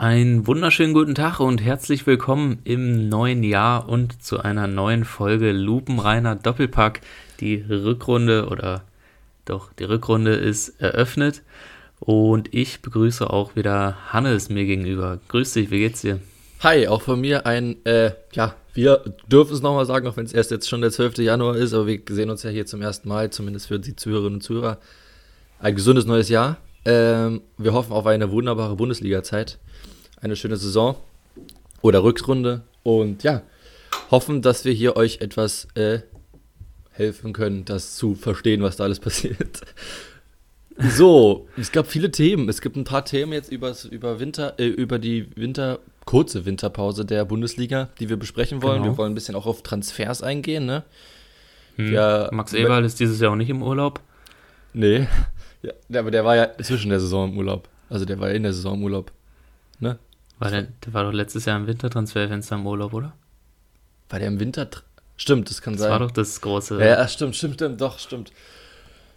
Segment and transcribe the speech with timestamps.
[0.00, 5.50] Einen wunderschönen guten Tag und herzlich willkommen im neuen Jahr und zu einer neuen Folge
[5.50, 7.00] Lupenreiner Doppelpack.
[7.40, 8.84] Die Rückrunde oder
[9.44, 11.42] doch, die Rückrunde ist eröffnet
[11.98, 15.18] und ich begrüße auch wieder Hannes mir gegenüber.
[15.26, 16.20] Grüß dich, wie geht's dir?
[16.60, 20.32] Hi, auch von mir ein, äh, ja, wir dürfen es nochmal sagen, auch wenn es
[20.32, 21.18] erst jetzt schon der 12.
[21.18, 24.34] Januar ist, aber wir sehen uns ja hier zum ersten Mal, zumindest für die Zuhörerinnen
[24.34, 24.78] und Zuhörer.
[25.58, 26.58] Ein gesundes neues Jahr.
[26.84, 29.58] Ähm, wir hoffen auf eine wunderbare Bundesliga-Zeit
[30.20, 30.96] eine schöne Saison
[31.82, 33.42] oder Rückrunde und ja,
[34.10, 36.00] hoffen, dass wir hier euch etwas äh,
[36.90, 39.60] helfen können, das zu verstehen, was da alles passiert.
[40.78, 42.48] So, es gab viele Themen.
[42.48, 47.04] Es gibt ein paar Themen jetzt übers, über Winter, äh, über die Winter, kurze Winterpause
[47.04, 48.82] der Bundesliga, die wir besprechen wollen.
[48.82, 48.94] Genau.
[48.94, 50.84] Wir wollen ein bisschen auch auf Transfers eingehen, ne?
[51.76, 51.92] Hm.
[51.92, 54.00] Ja, Max Eberl ist dieses Jahr auch nicht im Urlaub.
[54.72, 55.06] Nee.
[55.60, 57.68] Ja, aber der war ja zwischen der Saison im Urlaub.
[57.88, 59.10] Also der war ja in der Saison im Urlaub.
[59.80, 59.98] Ne?
[60.38, 63.12] War der, der war doch letztes Jahr im Wintertransferfenster im Urlaub, oder?
[64.08, 64.68] War der im Winter?
[65.16, 65.90] Stimmt, das kann das sein.
[65.90, 66.84] Das war doch das große.
[66.84, 68.32] Ja, stimmt, stimmt, stimmt, doch, stimmt.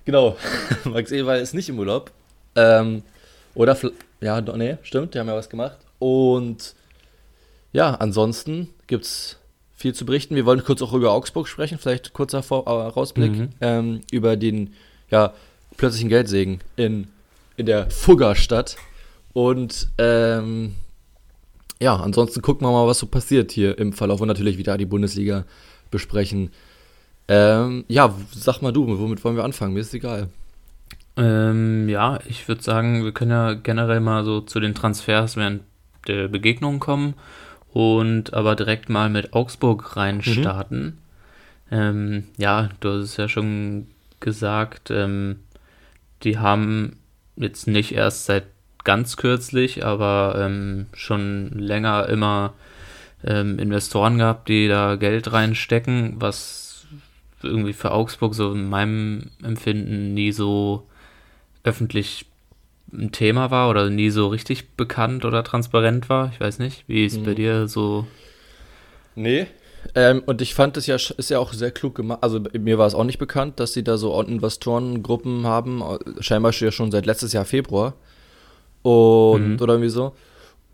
[0.06, 0.36] Genau.
[0.86, 2.12] Max Ewald ist nicht im Urlaub.
[2.56, 3.04] Ähm,
[3.54, 3.78] oder,
[4.20, 5.78] ja, nee, stimmt, die haben ja was gemacht.
[6.00, 6.74] Und
[7.72, 9.38] ja, ansonsten gibt es
[9.76, 10.36] viel zu berichten.
[10.36, 13.50] Wir wollen kurz auch über Augsburg sprechen, vielleicht kurzer Vor äh, Rausblick mhm.
[13.62, 14.74] ähm, über den
[15.10, 15.34] ja,
[15.78, 17.08] plötzlichen Geldsegen in,
[17.58, 18.78] in der Fuggerstadt.
[19.34, 20.76] Und ähm,
[21.82, 24.86] ja, ansonsten gucken wir mal, was so passiert hier im Verlauf und natürlich wieder die
[24.86, 25.46] Bundesliga
[25.90, 26.52] besprechen.
[27.28, 29.74] Ähm, ja, sag mal du, womit wollen wir anfangen?
[29.74, 30.30] Mir ist egal.
[31.18, 35.64] Ähm, ja, ich würde sagen, wir können ja generell mal so zu den Transfers während
[36.08, 37.16] der Begegnung kommen
[37.74, 40.86] und aber direkt mal mit Augsburg reinstarten.
[40.86, 40.98] Mhm.
[41.72, 43.88] Ähm, ja, du hast es ja schon
[44.20, 45.40] gesagt, ähm,
[46.22, 46.98] die haben
[47.38, 48.46] jetzt nicht erst seit
[48.84, 52.54] ganz kürzlich, aber ähm, schon länger immer
[53.24, 56.86] ähm, Investoren gehabt, die da Geld reinstecken, was
[57.44, 60.88] irgendwie für Augsburg so in meinem Empfinden nie so
[61.64, 62.26] öffentlich
[62.94, 66.32] ein Thema war oder nie so richtig bekannt oder transparent war.
[66.34, 67.24] Ich weiß nicht, wie ist mhm.
[67.24, 68.06] bei dir so?
[69.16, 69.48] Nee.
[69.96, 72.20] Ähm, und ich fand es ja, ist ja auch sehr klug gemacht.
[72.22, 75.84] Also mir war es auch nicht bekannt, dass sie da so Investorengruppen haben.
[76.20, 77.94] Scheinbar schon seit letztes Jahr Februar.
[78.84, 79.62] Und, mhm.
[79.62, 80.14] oder irgendwie so.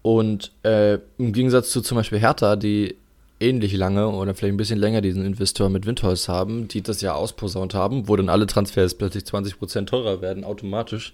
[0.02, 2.96] Und äh, im Gegensatz zu zum Beispiel Hertha, die
[3.40, 7.14] ähnlich lange oder vielleicht ein bisschen länger diesen Investor mit Windholz haben, die das ja
[7.14, 11.14] ausposaunt haben, wo dann alle Transfers plötzlich 20% teurer werden, automatisch,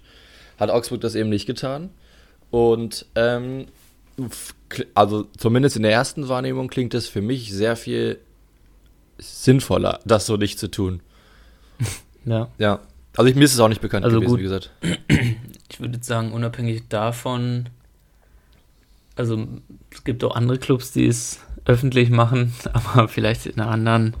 [0.58, 1.90] hat Augsburg das eben nicht getan.
[2.50, 3.66] Und ähm,
[4.94, 8.18] also zumindest in der ersten Wahrnehmung klingt es für mich sehr viel
[9.18, 11.00] sinnvoller, das so nicht zu tun.
[12.26, 12.48] Ja.
[12.56, 12.80] Ja.
[13.18, 14.38] Also ich, mir ist es auch nicht bekannt also gewesen, gut.
[14.38, 14.70] wie gesagt.
[15.70, 17.68] Ich würde sagen, unabhängig davon,
[19.16, 19.46] also
[19.90, 24.14] es gibt auch andere Clubs, die es öffentlich machen, aber vielleicht in einer anderen,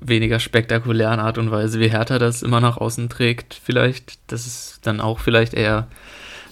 [0.00, 4.18] weniger spektakulären Art und Weise, wie Hertha das immer nach außen trägt, vielleicht.
[4.30, 5.88] Das ist dann auch vielleicht eher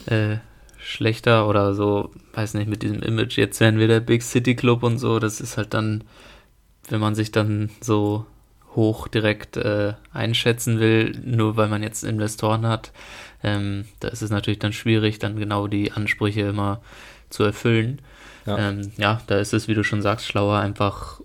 [0.07, 0.37] äh,
[0.79, 4.83] schlechter oder so, weiß nicht, mit diesem Image, jetzt werden wir der Big City Club
[4.83, 6.05] und so, das ist halt dann,
[6.89, 8.27] wenn man sich dann so
[8.75, 12.93] hoch direkt äh, einschätzen will, nur weil man jetzt Investoren hat,
[13.43, 16.81] ähm, da ist es natürlich dann schwierig, dann genau die Ansprüche immer
[17.31, 18.01] zu erfüllen.
[18.47, 21.21] Ja, ähm, ja da ist es, wie du schon sagst, schlauer einfach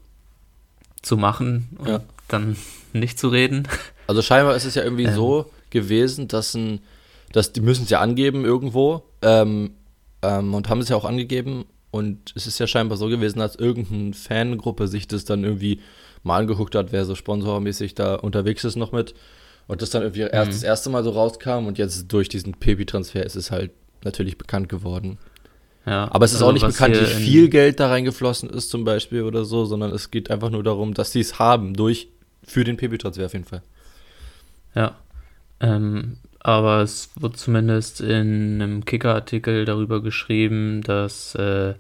[1.02, 2.02] zu machen und ja.
[2.28, 2.56] dann
[2.94, 3.68] nicht zu reden.
[4.08, 6.82] Also scheinbar ist es ja irgendwie ähm, so gewesen, dass ein,
[7.32, 9.72] dass die müssen es ja angeben irgendwo ähm,
[10.22, 13.56] ähm, und haben es ja auch angegeben und es ist ja scheinbar so gewesen, dass
[13.56, 15.82] irgendeine Fangruppe sich das dann irgendwie
[16.24, 19.14] mal angeguckt hat, wer so sponsormäßig da unterwegs ist noch mit.
[19.68, 20.54] Und das dann irgendwie erst mhm.
[20.54, 23.72] das erste Mal so rauskam und jetzt durch diesen Pepi-Transfer ist es halt
[24.04, 25.18] natürlich bekannt geworden.
[25.86, 28.84] Ja, Aber es ist also auch nicht bekannt, wie viel Geld da reingeflossen ist zum
[28.84, 32.10] Beispiel oder so, sondern es geht einfach nur darum, dass sie es haben durch
[32.44, 33.64] für den Pepi-Transfer auf jeden Fall.
[34.76, 34.96] Ja.
[35.60, 41.75] Ähm, aber es wird zumindest in einem Kicker-Artikel darüber geschrieben, dass äh,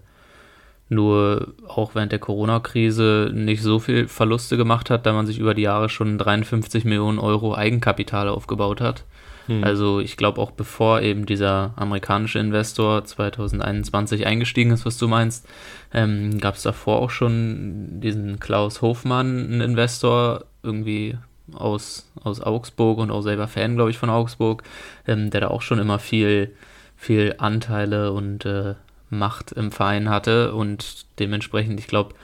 [0.91, 5.53] nur auch während der Corona-Krise nicht so viel Verluste gemacht hat, da man sich über
[5.53, 9.05] die Jahre schon 53 Millionen Euro Eigenkapital aufgebaut hat.
[9.47, 9.63] Hm.
[9.63, 15.47] Also ich glaube auch bevor eben dieser amerikanische Investor 2021 eingestiegen ist, was du meinst,
[15.93, 21.17] ähm, gab es davor auch schon diesen Klaus Hofmann, einen Investor, irgendwie
[21.53, 24.63] aus, aus Augsburg und auch selber Fan, glaube ich, von Augsburg,
[25.07, 26.53] ähm, der da auch schon immer viel,
[26.97, 28.75] viel Anteile und äh,
[29.11, 32.15] Macht im Verein hatte und dementsprechend, ich glaube,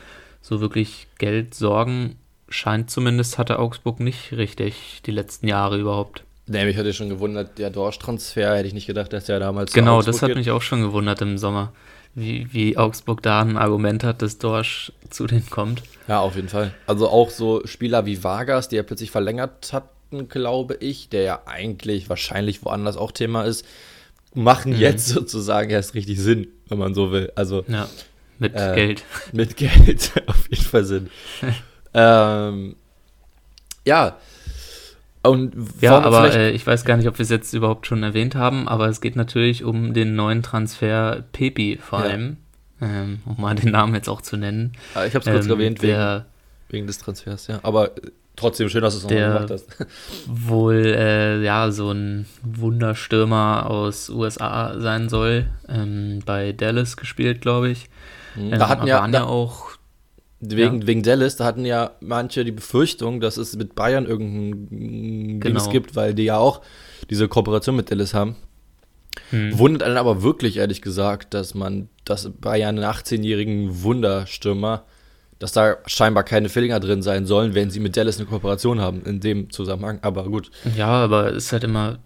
[0.42, 2.16] so wirklich Geld sorgen
[2.50, 6.24] scheint zumindest hatte Augsburg nicht richtig die letzten Jahre überhaupt.
[6.48, 10.01] Nee, mich hatte schon gewundert, der Dorsch-Transfer, hätte ich nicht gedacht, dass der damals Genau,
[10.01, 10.38] das hat geht.
[10.38, 11.74] mich auch schon gewundert im Sommer,
[12.16, 15.84] wie, wie Augsburg da ein Argument hat, dass Dorsch zu denen kommt.
[16.07, 16.74] Ja, auf jeden Fall.
[16.86, 21.42] Also auch so Spieler wie Vargas, die er plötzlich verlängert hatten, glaube ich, der ja
[21.45, 23.66] eigentlich wahrscheinlich woanders auch Thema ist,
[24.38, 24.80] machen mhm.
[24.80, 27.31] jetzt sozusagen erst richtig Sinn, wenn man so will.
[27.36, 27.88] Also ja,
[28.39, 29.04] mit äh, Geld.
[29.34, 31.10] Mit Geld, auf jeden Fall Sinn.
[31.94, 32.75] ähm,
[33.86, 34.18] ja,
[35.24, 38.36] und ja, aber äh, ich weiß gar nicht, ob wir es jetzt überhaupt schon erwähnt
[38.36, 42.38] haben, aber es geht natürlich um den neuen Transfer Pepi vor allem,
[42.80, 42.88] ja.
[42.88, 44.74] ähm, um mal den Namen jetzt auch zu nennen.
[44.94, 46.25] Ah, ich habe es kurz ähm, erwähnt wegen,
[46.69, 47.60] wegen des Transfers, ja.
[47.63, 47.92] Aber
[48.38, 49.68] trotzdem schön, dass du es nochmal gemacht hast.
[50.28, 57.69] wohl äh, ja so ein Wunderstürmer aus USA sein soll, ähm, bei Dallas gespielt, glaube
[57.69, 57.89] ich.
[58.38, 58.51] Mhm.
[58.51, 59.78] Da hatten ja, da, auch
[60.39, 60.88] Wegen, ja.
[60.88, 65.60] wegen Dallas, da hatten ja manche die Befürchtung, dass es mit Bayern irgendein genau.
[65.60, 66.62] Dings gibt, weil die ja auch
[67.10, 68.36] diese Kooperation mit Dallas haben.
[69.31, 69.57] Hm.
[69.57, 74.86] Wundert einen aber wirklich, ehrlich gesagt, dass man, dass Bayern einen 18-jährigen Wunderstürmer,
[75.39, 79.04] dass da scheinbar keine Fillinger drin sein sollen, wenn sie mit Dallas eine Kooperation haben,
[79.04, 80.00] in dem Zusammenhang.
[80.01, 80.51] Aber gut.
[80.75, 82.00] Ja, aber es ist halt immer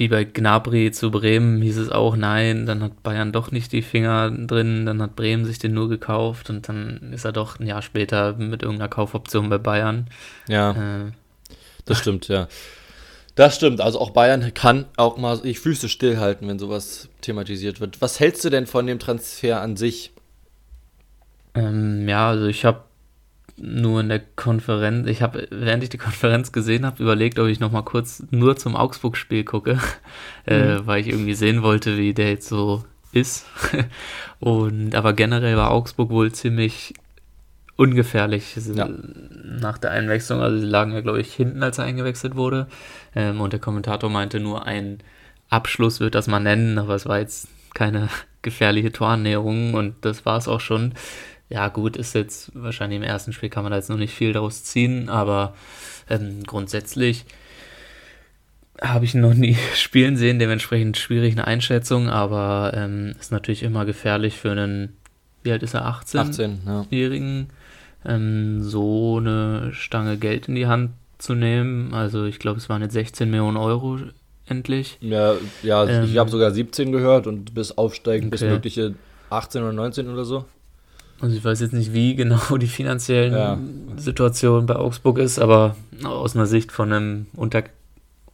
[0.00, 3.82] wie bei Gnabry zu Bremen hieß es auch, nein, dann hat Bayern doch nicht die
[3.82, 7.66] Finger drin, dann hat Bremen sich den nur gekauft und dann ist er doch ein
[7.66, 10.08] Jahr später mit irgendeiner Kaufoption bei Bayern.
[10.48, 10.70] Ja.
[10.70, 11.10] Äh,
[11.84, 12.48] das stimmt, ja.
[13.34, 18.00] Das stimmt, also auch Bayern kann auch mal die Füße stillhalten, wenn sowas thematisiert wird.
[18.00, 20.12] Was hältst du denn von dem Transfer an sich?
[21.54, 22.84] Ähm, ja, also ich habe
[23.56, 27.60] nur in der Konferenz, ich habe, während ich die Konferenz gesehen habe, überlegt, ob ich
[27.60, 29.78] nochmal kurz nur zum Augsburg-Spiel gucke,
[30.46, 30.86] äh, mhm.
[30.86, 33.46] weil ich irgendwie sehen wollte, wie der jetzt so ist.
[34.40, 36.94] Und aber generell war Augsburg wohl ziemlich
[37.76, 38.88] ungefährlich ja.
[39.42, 40.40] nach der Einwechslung.
[40.40, 42.66] Also sie lagen ja, glaube ich, hinten, als er eingewechselt wurde.
[43.14, 44.98] Ähm, und der Kommentator meinte, nur ein
[45.48, 48.08] Abschluss wird das mal nennen, aber es war jetzt keine
[48.42, 50.92] gefährliche Torannäherung und das war es auch schon.
[51.50, 54.32] Ja, gut, ist jetzt wahrscheinlich im ersten Spiel kann man da jetzt noch nicht viel
[54.32, 55.54] daraus ziehen, aber
[56.08, 57.24] ähm, grundsätzlich
[58.80, 63.84] habe ich noch nie spielen sehen, dementsprechend schwierig eine Einschätzung, aber ähm, ist natürlich immer
[63.84, 64.96] gefährlich für einen,
[65.42, 66.20] wie alt ist er, 18?
[66.20, 67.48] 18-Jährigen,
[68.04, 68.14] ja.
[68.14, 71.92] ähm, so eine Stange Geld in die Hand zu nehmen.
[71.94, 73.98] Also ich glaube, es waren jetzt 16 Millionen Euro
[74.46, 74.98] endlich.
[75.00, 78.30] Ja, ja ähm, ich habe sogar 17 gehört und bis aufsteigen okay.
[78.30, 78.94] bis mögliche
[79.30, 80.44] 18 oder 19 oder so.
[81.20, 83.58] Also ich weiß jetzt nicht, wie genau die finanziellen ja.
[83.96, 87.64] Situation bei Augsburg ist, aber aus einer Sicht von einem unter,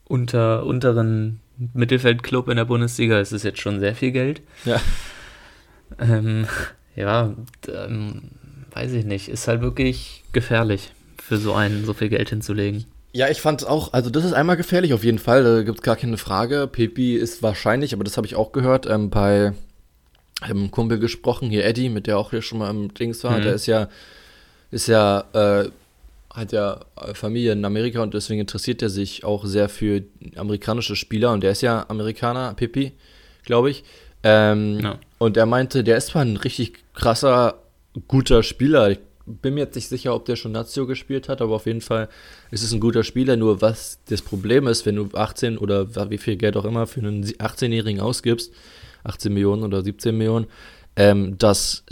[0.04, 1.40] unter, unteren
[1.74, 4.42] Mittelfeldclub in der Bundesliga ist es jetzt schon sehr viel Geld.
[4.64, 4.80] Ja.
[5.98, 6.46] Ähm,
[6.94, 7.32] ja,
[7.68, 8.22] ähm,
[8.72, 9.28] weiß ich nicht.
[9.28, 10.92] Ist halt wirklich gefährlich,
[11.22, 12.84] für so einen so viel Geld hinzulegen.
[13.12, 15.78] Ja, ich fand es auch, also das ist einmal gefährlich auf jeden Fall, da gibt
[15.78, 16.66] es gar keine Frage.
[16.66, 19.54] Pepi ist wahrscheinlich, aber das habe ich auch gehört, ähm, bei
[20.40, 23.38] einem Kumpel gesprochen, hier Eddie, mit der auch hier schon mal im Dings war.
[23.38, 23.42] Mhm.
[23.42, 23.88] Der ist ja,
[24.70, 25.70] ist ja, äh,
[26.30, 26.80] hat ja
[27.14, 30.02] Familie in Amerika und deswegen interessiert er sich auch sehr für
[30.36, 32.92] amerikanische Spieler und der ist ja Amerikaner, Pippi,
[33.44, 33.84] glaube ich.
[34.22, 34.98] Ähm, ja.
[35.18, 37.62] Und er meinte, der ist zwar ein richtig krasser,
[38.08, 38.90] guter Spieler.
[38.90, 41.80] Ich bin mir jetzt nicht sicher, ob der schon Nazio gespielt hat, aber auf jeden
[41.80, 42.08] Fall
[42.50, 43.36] ist es ein guter Spieler.
[43.36, 47.00] Nur was das Problem ist, wenn du 18 oder wie viel Geld auch immer für
[47.00, 48.52] einen 18-Jährigen ausgibst,
[49.06, 50.47] 18 Millionen oder 17 Millionen,
[50.97, 51.85] ähm, dass,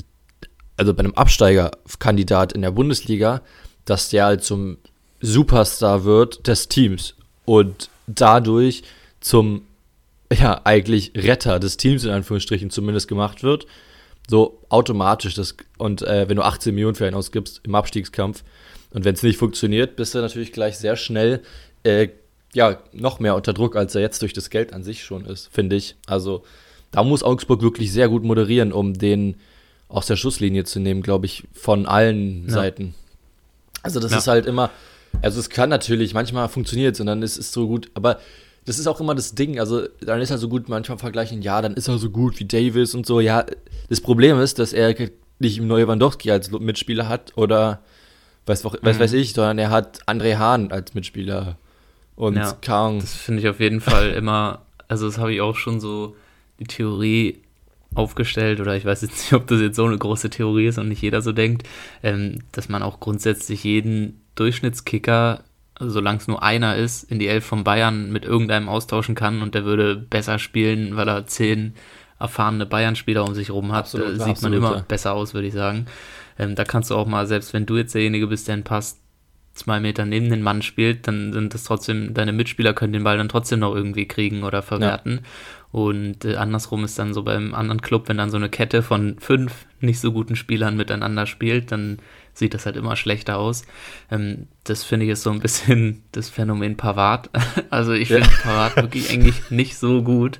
[0.76, 3.42] also bei einem Absteigerkandidat in der Bundesliga,
[3.84, 4.78] dass der halt zum
[5.20, 8.82] Superstar wird des Teams und dadurch
[9.20, 9.62] zum,
[10.32, 13.66] ja, eigentlich Retter des Teams in Anführungsstrichen zumindest gemacht wird.
[14.28, 15.34] So automatisch.
[15.34, 18.42] Das, und äh, wenn du 18 Millionen für einen ausgibst im Abstiegskampf
[18.90, 21.42] und wenn es nicht funktioniert, bist du natürlich gleich sehr schnell
[21.84, 22.08] äh,
[22.54, 25.48] ja, noch mehr unter Druck, als er jetzt durch das Geld an sich schon ist,
[25.52, 25.96] finde ich.
[26.06, 26.44] Also
[26.94, 29.34] da muss Augsburg wirklich sehr gut moderieren, um den
[29.88, 32.54] aus der Schusslinie zu nehmen, glaube ich, von allen ja.
[32.54, 32.94] Seiten.
[33.82, 34.18] Also das ja.
[34.18, 34.70] ist halt immer,
[35.20, 38.20] also es kann natürlich, manchmal funktioniert es und dann ist es so gut, aber
[38.64, 41.60] das ist auch immer das Ding, also dann ist er so gut, manchmal vergleichen, ja,
[41.60, 43.44] dann ist er so gut wie Davis und so, ja,
[43.88, 44.94] das Problem ist, dass er
[45.40, 47.82] nicht im Lewandowski als Mitspieler hat oder
[48.46, 48.78] weiß, mhm.
[48.82, 51.58] weiß, weiß ich, sondern er hat André Hahn als Mitspieler
[52.14, 53.00] und ja, Kang.
[53.00, 56.14] Das finde ich auf jeden Fall immer, also das habe ich auch schon so
[56.58, 57.42] die Theorie
[57.94, 60.88] aufgestellt, oder ich weiß jetzt nicht, ob das jetzt so eine große Theorie ist und
[60.88, 61.66] nicht jeder so denkt,
[62.02, 65.44] ähm, dass man auch grundsätzlich jeden Durchschnittskicker,
[65.74, 69.42] also solange es nur einer ist, in die Elf von Bayern mit irgendeinem austauschen kann
[69.42, 71.74] und der würde besser spielen, weil er zehn
[72.18, 74.84] erfahrene Bayern-Spieler um sich herum hat, absolut, äh, sieht absolut, man immer ja.
[74.86, 75.86] besser aus, würde ich sagen.
[76.38, 79.00] Ähm, da kannst du auch mal, selbst wenn du jetzt derjenige bist, der einen Pass
[79.54, 83.16] zwei Meter neben den Mann spielt, dann sind das trotzdem, deine Mitspieler können den Ball
[83.16, 85.20] dann trotzdem noch irgendwie kriegen oder verwerten.
[85.22, 85.28] Ja.
[85.74, 89.16] Und äh, andersrum ist dann so beim anderen Club, wenn dann so eine Kette von
[89.18, 91.98] fünf nicht so guten Spielern miteinander spielt, dann
[92.32, 93.64] sieht das halt immer schlechter aus.
[94.08, 97.28] Ähm, das finde ich ist so ein bisschen das Phänomen Pavard.
[97.70, 98.36] also ich finde ja.
[98.40, 100.38] Pavard wirklich eigentlich nicht so gut.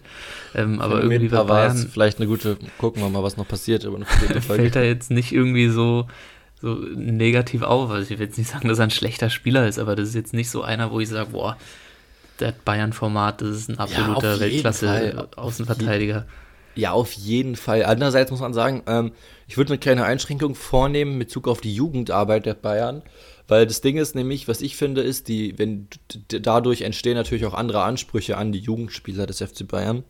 [0.55, 3.85] Ähm, aber irgendwie bei Bayern vielleicht eine gute, gucken wir mal, was noch passiert.
[3.85, 3.99] Aber
[4.41, 6.07] fällt er jetzt nicht irgendwie so
[6.61, 7.91] so negativ auf.
[7.91, 10.14] Also ich will jetzt nicht sagen, dass er ein schlechter Spieler ist, aber das ist
[10.14, 11.57] jetzt nicht so einer, wo ich sage, boah,
[12.41, 16.26] der Bayern-Format, das ist ein absoluter ja, Weltklasse-Außenverteidiger.
[16.76, 17.85] Ja, auf jeden Fall.
[17.85, 19.12] Andererseits muss man sagen, ähm,
[19.47, 23.03] ich würde eine kleine Einschränkung vornehmen mit Bezug auf die Jugendarbeit der Bayern.
[23.47, 25.88] Weil das Ding ist nämlich, was ich finde, ist, die, wenn
[26.29, 30.03] dadurch entstehen natürlich auch andere Ansprüche an die Jugendspieler des FC Bayern.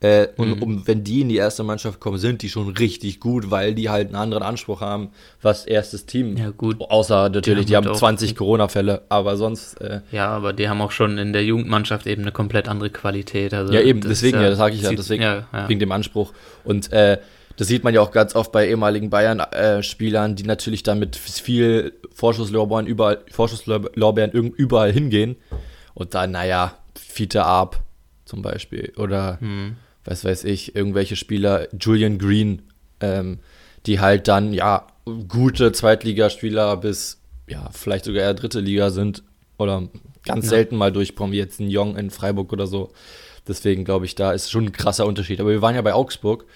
[0.00, 0.62] Äh, und mhm.
[0.62, 3.90] um, wenn die in die erste Mannschaft kommen, sind die schon richtig gut, weil die
[3.90, 5.08] halt einen anderen Anspruch haben,
[5.42, 6.36] was erstes Team.
[6.36, 6.80] Ja, gut.
[6.80, 9.80] Außer natürlich, die haben, die haben 20 Corona-Fälle, aber sonst.
[9.80, 13.52] Äh, ja, aber die haben auch schon in der Jugendmannschaft eben eine komplett andere Qualität.
[13.52, 15.68] Also ja, eben, deswegen, ja, das sage ich ja, deswegen, ja, ja.
[15.68, 16.32] wegen dem Anspruch.
[16.62, 17.18] Und äh,
[17.56, 21.92] das sieht man ja auch ganz oft bei ehemaligen Bayern-Spielern, die natürlich dann mit viel
[22.14, 25.34] Vorschusslorbeeren überall, Vorschusslorbeeren überall hingehen.
[25.94, 27.82] Und dann, naja, Fiete ab
[28.24, 28.92] zum Beispiel.
[28.96, 29.38] Oder.
[29.40, 29.74] Hm
[30.08, 32.62] was weiß ich, irgendwelche Spieler, Julian Green,
[33.00, 33.40] ähm,
[33.84, 34.86] die halt dann, ja,
[35.28, 39.22] gute Zweitligaspieler bis, ja, vielleicht sogar eher dritte Liga sind
[39.58, 39.88] oder
[40.24, 40.50] ganz ja.
[40.50, 42.90] selten mal durchkommen, wie jetzt ein Jong in Freiburg oder so.
[43.46, 45.40] Deswegen glaube ich, da ist schon ein krasser Unterschied.
[45.40, 46.46] Aber wir waren ja bei Augsburg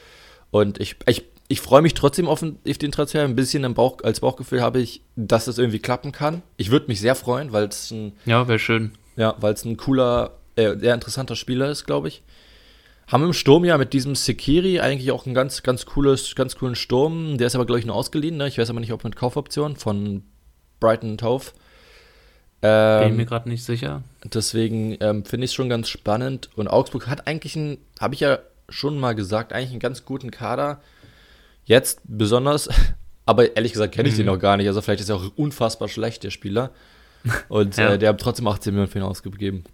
[0.50, 3.22] und ich, ich, ich freue mich trotzdem auf den, Transfer.
[3.22, 6.42] Ein bisschen im Bauch, als Bauchgefühl habe ich, dass das irgendwie klappen kann.
[6.56, 8.12] Ich würde mich sehr freuen, weil es ein.
[8.24, 8.92] Ja, wäre schön.
[9.16, 12.22] Ja, weil es ein cooler, äh, sehr interessanter Spieler ist, glaube ich.
[13.12, 16.74] Haben im Sturm ja mit diesem Sekiri eigentlich auch einen ganz, ganz cooles, ganz coolen
[16.74, 17.36] Sturm.
[17.36, 18.38] Der ist aber, glaube ich, nur ausgeliehen.
[18.38, 18.48] Ne?
[18.48, 20.22] Ich weiß aber nicht, ob mit Kaufoption von
[20.80, 21.52] Brighton Tove.
[22.62, 24.02] Ähm, Bin mir gerade nicht sicher.
[24.24, 26.48] Deswegen ähm, finde ich es schon ganz spannend.
[26.56, 28.38] Und Augsburg hat eigentlich einen, habe ich ja
[28.70, 30.80] schon mal gesagt, eigentlich einen ganz guten Kader.
[31.66, 32.70] Jetzt besonders,
[33.26, 34.20] aber ehrlich gesagt kenne ich mhm.
[34.20, 34.68] den noch gar nicht.
[34.68, 36.70] Also vielleicht ist er auch unfassbar schlecht, der Spieler.
[37.50, 37.92] Und ja.
[37.92, 39.64] äh, der hat trotzdem 18 Millionen für ihn ausgegeben.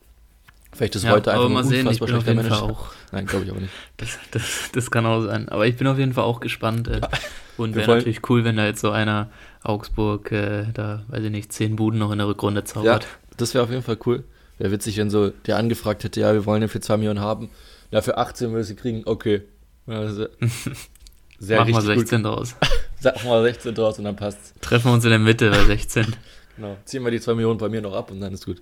[0.73, 2.93] Vielleicht ist ja, heute einfach mal sehen, ich bin auf jeden Fall auch.
[3.11, 3.73] Nein, glaube ich aber nicht.
[3.97, 5.49] Das, das, das kann auch sein.
[5.49, 6.89] Aber ich bin auf jeden Fall auch gespannt.
[6.89, 7.01] Äh,
[7.57, 9.31] und wäre natürlich cool, wenn da jetzt so einer
[9.63, 13.05] Augsburg äh, da, weiß ich nicht, zehn Buden noch in der Rückrunde zaubert.
[13.05, 14.25] Ja, das wäre auf jeden Fall cool.
[14.59, 17.49] Wäre witzig, wenn so der angefragt hätte, ja, wir wollen den für 2 Millionen haben.
[17.91, 19.43] Ja, für 18 will sie kriegen, okay.
[19.87, 20.27] Also,
[21.39, 22.33] sehr Machen wir 16 gut.
[22.33, 22.57] draus.
[23.01, 24.53] Sag mal 16 draus und dann passt's.
[24.61, 26.15] Treffen wir uns in der Mitte bei 16.
[26.57, 26.77] genau.
[26.85, 28.61] Ziehen wir die 2 Millionen bei mir noch ab und dann ist gut.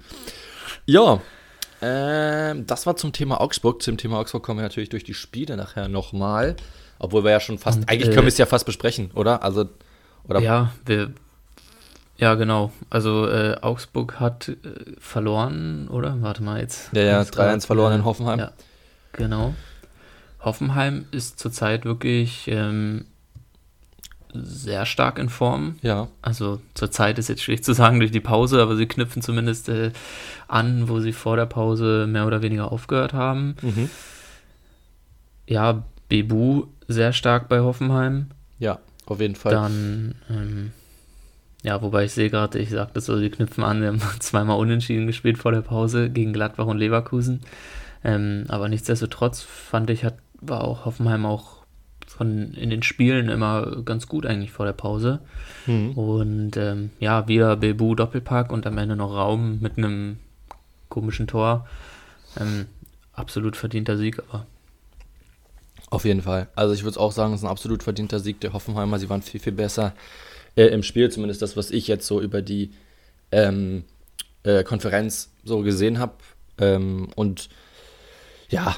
[0.84, 1.20] Ja,
[1.83, 3.83] ähm, das war zum Thema Augsburg.
[3.83, 6.56] Zum Thema Augsburg kommen wir natürlich durch die Spiele nachher nochmal.
[6.99, 9.42] Obwohl wir ja schon fast, Und, eigentlich äh, können wir es ja fast besprechen, oder?
[9.42, 9.68] Also,
[10.25, 10.40] oder?
[10.40, 11.12] Ja, wir,
[12.18, 12.73] ja, genau.
[12.88, 14.54] Also äh, Augsburg hat äh,
[14.99, 16.16] verloren, oder?
[16.21, 16.90] Warte mal jetzt.
[16.92, 18.38] Ja, ja, 3-1 verloren in Hoffenheim.
[18.38, 18.52] Ja,
[19.12, 19.54] genau.
[20.40, 23.04] Hoffenheim ist zurzeit wirklich ähm,
[24.33, 25.76] sehr stark in Form.
[25.83, 26.09] Ja.
[26.23, 29.92] Also zurzeit ist jetzt schwierig zu sagen durch die Pause, aber sie knüpfen zumindest äh,
[30.49, 33.56] an, wo sie vor der Pause mehr oder weniger aufgehört haben.
[33.62, 33.90] Mhm.
[35.47, 38.26] Ja, Bebu sehr stark bei Hoffenheim.
[38.59, 39.52] Ja, auf jeden Fall.
[39.52, 40.73] Dann, ähm,
[41.62, 45.06] ja, wobei ich sehe gerade, ich sagte so, sie knüpfen an, wir haben zweimal unentschieden
[45.06, 47.40] gespielt vor der Pause gegen Gladbach und Leverkusen.
[48.04, 51.55] Ähm, aber nichtsdestotrotz fand ich, hat, war auch Hoffenheim auch
[52.16, 55.20] von in den Spielen immer ganz gut eigentlich vor der Pause.
[55.66, 55.90] Mhm.
[55.92, 60.18] Und ähm, ja, wieder Bebu Doppelpack und am Ende noch Raum mit einem
[60.88, 61.66] komischen Tor.
[62.40, 62.66] Ähm,
[63.12, 64.46] absolut verdienter Sieg, aber.
[65.90, 66.49] Auf jeden Fall.
[66.56, 68.99] Also ich würde auch sagen, es ist ein absolut verdienter Sieg der Hoffenheimer.
[68.99, 69.94] Sie waren viel, viel besser
[70.56, 72.73] äh, im Spiel, zumindest das, was ich jetzt so über die
[73.30, 73.85] ähm,
[74.42, 76.14] äh, Konferenz so gesehen habe.
[76.58, 77.49] Ähm, und
[78.49, 78.75] ja,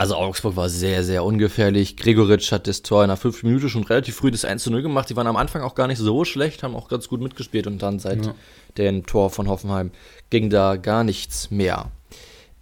[0.00, 1.94] also Augsburg war sehr, sehr ungefährlich.
[1.94, 4.80] Gregoritsch hat das Tor in einer 5 Minute schon relativ früh das 1 zu 0
[4.80, 5.10] gemacht.
[5.10, 7.82] Die waren am Anfang auch gar nicht so schlecht, haben auch ganz gut mitgespielt und
[7.82, 8.34] dann seit ja.
[8.78, 9.90] dem Tor von Hoffenheim
[10.30, 11.90] ging da gar nichts mehr.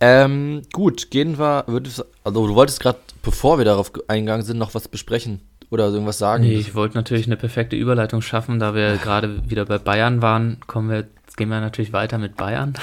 [0.00, 2.02] Ähm, gut, gehen wir, also
[2.48, 5.40] du wolltest gerade, bevor wir darauf eingegangen sind, noch was besprechen
[5.70, 6.42] oder irgendwas sagen?
[6.42, 10.58] Nee, ich wollte natürlich eine perfekte Überleitung schaffen, da wir gerade wieder bei Bayern waren,
[10.66, 12.74] kommen wir, gehen wir natürlich weiter mit Bayern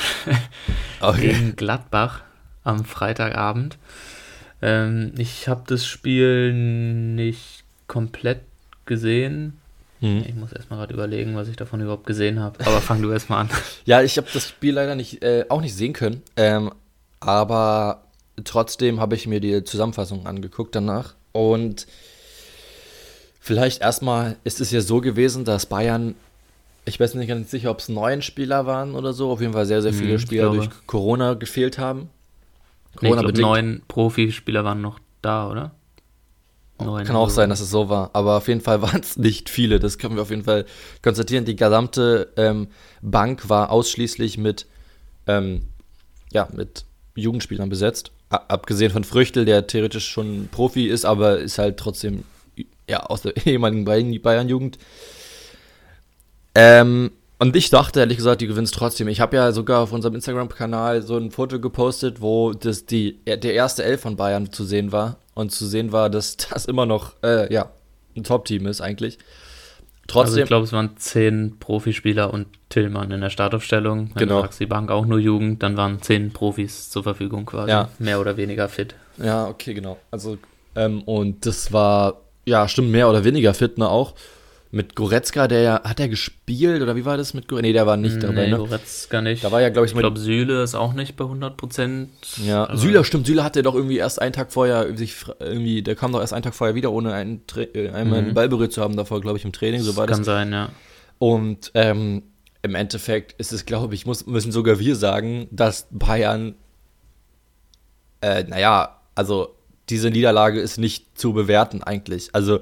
[1.01, 1.33] okay.
[1.33, 2.21] gegen Gladbach
[2.63, 3.77] am Freitagabend.
[4.61, 8.41] Ähm, ich habe das Spiel nicht komplett
[8.85, 9.57] gesehen.
[10.01, 10.23] Mhm.
[10.27, 12.65] Ich muss erstmal gerade überlegen, was ich davon überhaupt gesehen habe.
[12.65, 13.49] Aber fang du erstmal an.
[13.85, 16.21] ja, ich habe das Spiel leider nicht, äh, auch nicht sehen können.
[16.35, 16.71] Ähm,
[17.19, 18.03] aber
[18.43, 21.15] trotzdem habe ich mir die Zusammenfassung angeguckt danach.
[21.31, 21.87] Und
[23.39, 26.15] vielleicht erstmal ist es ja so gewesen, dass Bayern
[26.85, 29.31] ich weiß nicht ganz sicher, ob es neun Spieler waren oder so.
[29.31, 32.09] Auf jeden Fall sehr, sehr viele Hm, Spieler durch Corona gefehlt haben.
[33.01, 35.71] Nee, ich glaube, neun Profispieler waren noch da, oder?
[36.79, 38.09] Neun, Kann auch sein, dass es so war.
[38.13, 39.79] Aber auf jeden Fall waren es nicht viele.
[39.79, 40.65] Das können wir auf jeden Fall
[41.01, 41.45] konstatieren.
[41.45, 42.67] Die gesamte ähm,
[43.01, 44.65] Bank war ausschließlich mit,
[45.27, 45.63] ähm,
[46.31, 46.85] ja, mit
[47.15, 48.11] Jugendspielern besetzt.
[48.29, 52.23] A abgesehen von Früchtel, der theoretisch schon Profi ist, aber ist halt trotzdem
[52.89, 54.77] ja, aus der ehemaligen Bayern- Bayern-Jugend.
[56.55, 59.07] Ähm, und ich dachte ehrlich gesagt, die gewinnst trotzdem.
[59.07, 63.53] Ich habe ja sogar auf unserem Instagram-Kanal so ein Foto gepostet, wo das die, der
[63.53, 65.17] erste Elf von Bayern zu sehen war.
[65.33, 67.69] Und zu sehen war, dass das immer noch äh, ja,
[68.15, 69.17] ein Top-Team ist eigentlich.
[69.17, 74.11] Also Trotzdem, ich glaube, es waren zehn Profispieler und Tillmann in der Startaufstellung.
[74.13, 74.47] Wenn Genau.
[74.47, 77.71] die Bank auch nur Jugend, dann waren zehn Profis zur Verfügung quasi.
[77.71, 77.89] Ja.
[77.97, 78.95] Mehr oder weniger fit.
[79.17, 79.97] ja, okay, genau.
[80.11, 80.37] Also,
[80.75, 84.13] ähm, und das war, ja, stimmt, mehr oder weniger fit, ne, auch.
[84.75, 87.65] Mit Goretzka, der ja, hat er gespielt oder wie war das mit Goretzka?
[87.65, 88.57] Nee, der war nicht dabei, nee, ne?
[88.57, 89.41] Goretzka nicht.
[89.41, 92.09] Da war ja, glaube ich, ich glaube, Süle ist auch nicht bei 100 Prozent.
[92.45, 96.11] Ja, Süle, stimmt, Süle hatte doch irgendwie erst einen Tag vorher sich irgendwie, der kam
[96.11, 98.97] doch erst einen Tag vorher wieder, ohne einen, äh, einmal einen Ball berührt zu haben,
[98.97, 100.17] davor, glaube ich, im Training, so war das.
[100.17, 100.67] Kann sein, ja.
[101.19, 102.23] Und ähm,
[102.61, 106.53] im Endeffekt ist es, glaube ich, muss, müssen sogar wir sagen, dass Bayern,
[108.19, 109.55] äh, naja, also
[109.87, 112.31] diese Niederlage ist nicht zu bewerten eigentlich.
[112.33, 112.59] Also,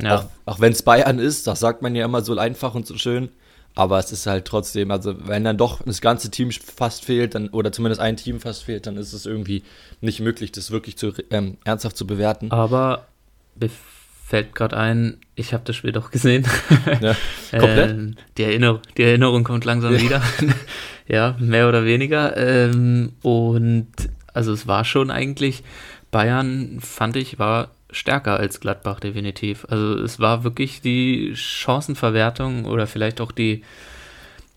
[0.00, 0.16] Ja.
[0.16, 2.96] auch, auch wenn es Bayern ist, das sagt man ja immer so einfach und so
[2.96, 3.28] schön,
[3.74, 7.48] aber es ist halt trotzdem, also wenn dann doch das ganze Team fast fehlt, dann,
[7.48, 9.64] oder zumindest ein Team fast fehlt, dann ist es irgendwie
[10.00, 12.50] nicht möglich, das wirklich zu, ähm, ernsthaft zu bewerten.
[12.52, 13.06] Aber
[13.56, 13.70] mir
[14.26, 16.46] fällt gerade ein, ich habe das Spiel doch gesehen.
[17.00, 17.16] Ja,
[17.50, 17.90] komplett?
[17.90, 20.22] Ähm, die, Erinner die Erinnerung kommt langsam wieder.
[21.08, 22.36] ja, mehr oder weniger.
[22.36, 23.88] Ähm, und
[24.32, 25.64] also es war schon eigentlich,
[26.10, 29.66] Bayern fand ich, war stärker als Gladbach definitiv.
[29.70, 33.62] Also es war wirklich die Chancenverwertung oder vielleicht auch die,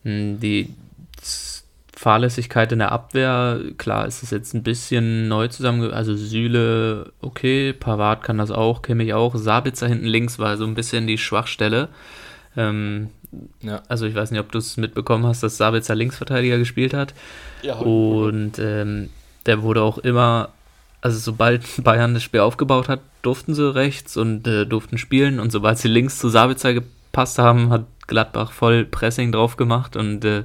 [0.03, 0.74] mh, die
[1.96, 3.60] Fahrlässigkeit in der Abwehr.
[3.77, 8.82] Klar ist es jetzt ein bisschen neu zusammen, also Süle, okay, Pavard kann das auch,
[8.82, 11.89] Kimmich auch, Sabitzer hinten links war so ein bisschen die Schwachstelle.
[12.56, 13.10] Ähm,
[13.62, 13.81] Ja.
[13.88, 17.14] also ich weiß nicht, ob du es mitbekommen hast, dass Sabitzer Linksverteidiger gespielt hat.
[17.62, 19.09] ja Und ähm,
[19.48, 20.50] der wurde auch immer,
[21.07, 25.39] also sobald Bayern das Spiel aufgebaut hat, durften sie rechts und äh, durften spielen.
[25.39, 30.24] Und sobald sie links zu Sabitzer gepasst haben, hat Gladbach voll Pressing drauf gemacht und
[30.25, 30.43] äh,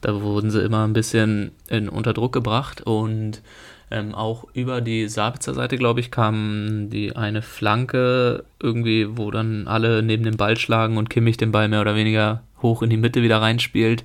[0.00, 2.80] da wurden sie immer ein bisschen in unter Druck gebracht.
[2.80, 3.42] Und
[3.90, 9.68] ähm, auch über die Sabitzer Seite, glaube ich, kam die eine Flanke irgendwie, wo dann
[9.68, 12.96] alle neben dem Ball schlagen und Kimmich den Ball mehr oder weniger hoch in die
[12.96, 14.04] Mitte wieder reinspielt.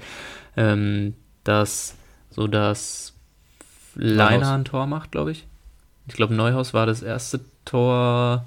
[0.57, 1.13] Ähm,
[1.45, 1.95] das,
[2.29, 3.13] so dass
[3.95, 5.45] Leiner ein Tor macht, glaube ich.
[6.07, 8.45] Ich glaube, Neuhaus war das erste Tor.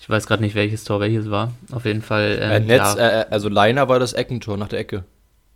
[0.00, 1.52] Ich weiß gerade nicht, welches Tor welches war.
[1.72, 2.38] Auf jeden Fall.
[2.40, 3.20] Äh, Ähm, Netz, ja.
[3.22, 5.04] äh, also Leiner war das Eckentor nach der Ecke.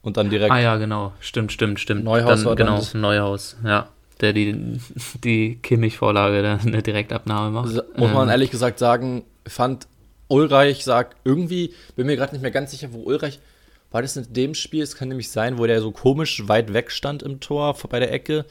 [0.02, 0.52] Und dann direkt.
[0.52, 1.12] Ah ja, genau.
[1.20, 2.04] Stimmt, stimmt, stimmt.
[2.04, 3.88] Neuhaus dann, war dann genau, das- Neuhaus, ja.
[4.20, 4.78] Der die,
[5.24, 7.74] die Kimmich-Vorlage, da eine Direktabnahme macht.
[7.96, 9.86] Muss man Ähm, ehrlich gesagt sagen, fand
[10.28, 13.40] Ulreich sagt irgendwie, bin mir gerade nicht mehr ganz sicher, wo Ulreich
[13.90, 14.82] war das in dem Spiel?
[14.82, 18.12] Es kann nämlich sein, wo der so komisch weit weg stand im Tor bei der
[18.12, 18.44] Ecke.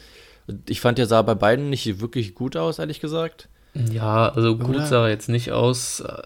[0.67, 3.47] Ich fand, der sah bei beiden nicht wirklich gut aus, ehrlich gesagt.
[3.73, 4.85] Ja, also gut Oder?
[4.85, 6.01] sah er jetzt nicht aus.
[6.01, 6.21] Äh,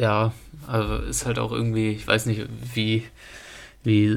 [0.00, 0.32] Ja,
[0.66, 3.04] aber ist halt auch irgendwie, ich weiß nicht, wie,
[3.84, 4.08] wie,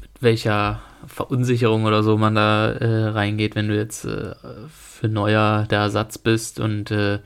[0.00, 4.34] mit welcher Verunsicherung oder so man da äh, reingeht, wenn du jetzt äh,
[4.68, 7.20] für Neuer der Ersatz bist und äh,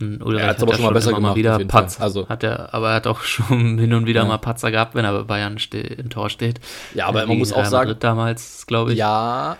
[0.00, 1.58] Ulreich Er hat's aber schon mal besser gemacht, wieder.
[1.64, 4.26] Patz, Also- hat er, aber er hat auch schon hin und wieder Ja.
[4.26, 6.60] mal Patzer gehabt, wenn er bei Bayern im Tor steht.
[6.94, 8.98] Ja, aber man muss auch sagen, Madrid damals, glaube ich.
[8.98, 9.56] Ja,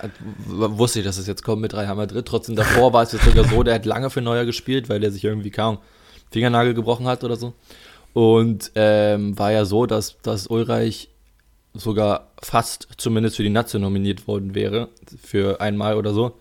[0.47, 2.27] wusste ich, dass es jetzt kommt mit Real Madrid.
[2.27, 5.11] Trotzdem davor war es jetzt sogar so, der hat lange für Neuer gespielt, weil der
[5.11, 5.79] sich irgendwie kaum
[6.31, 7.55] Fingernagel gebrochen hat oder so.
[8.13, 11.09] Und ähm, war ja so, dass, dass Ulreich
[11.75, 14.89] sogar fast zumindest für die Nation nominiert worden wäre,
[15.23, 16.39] für einmal oder so.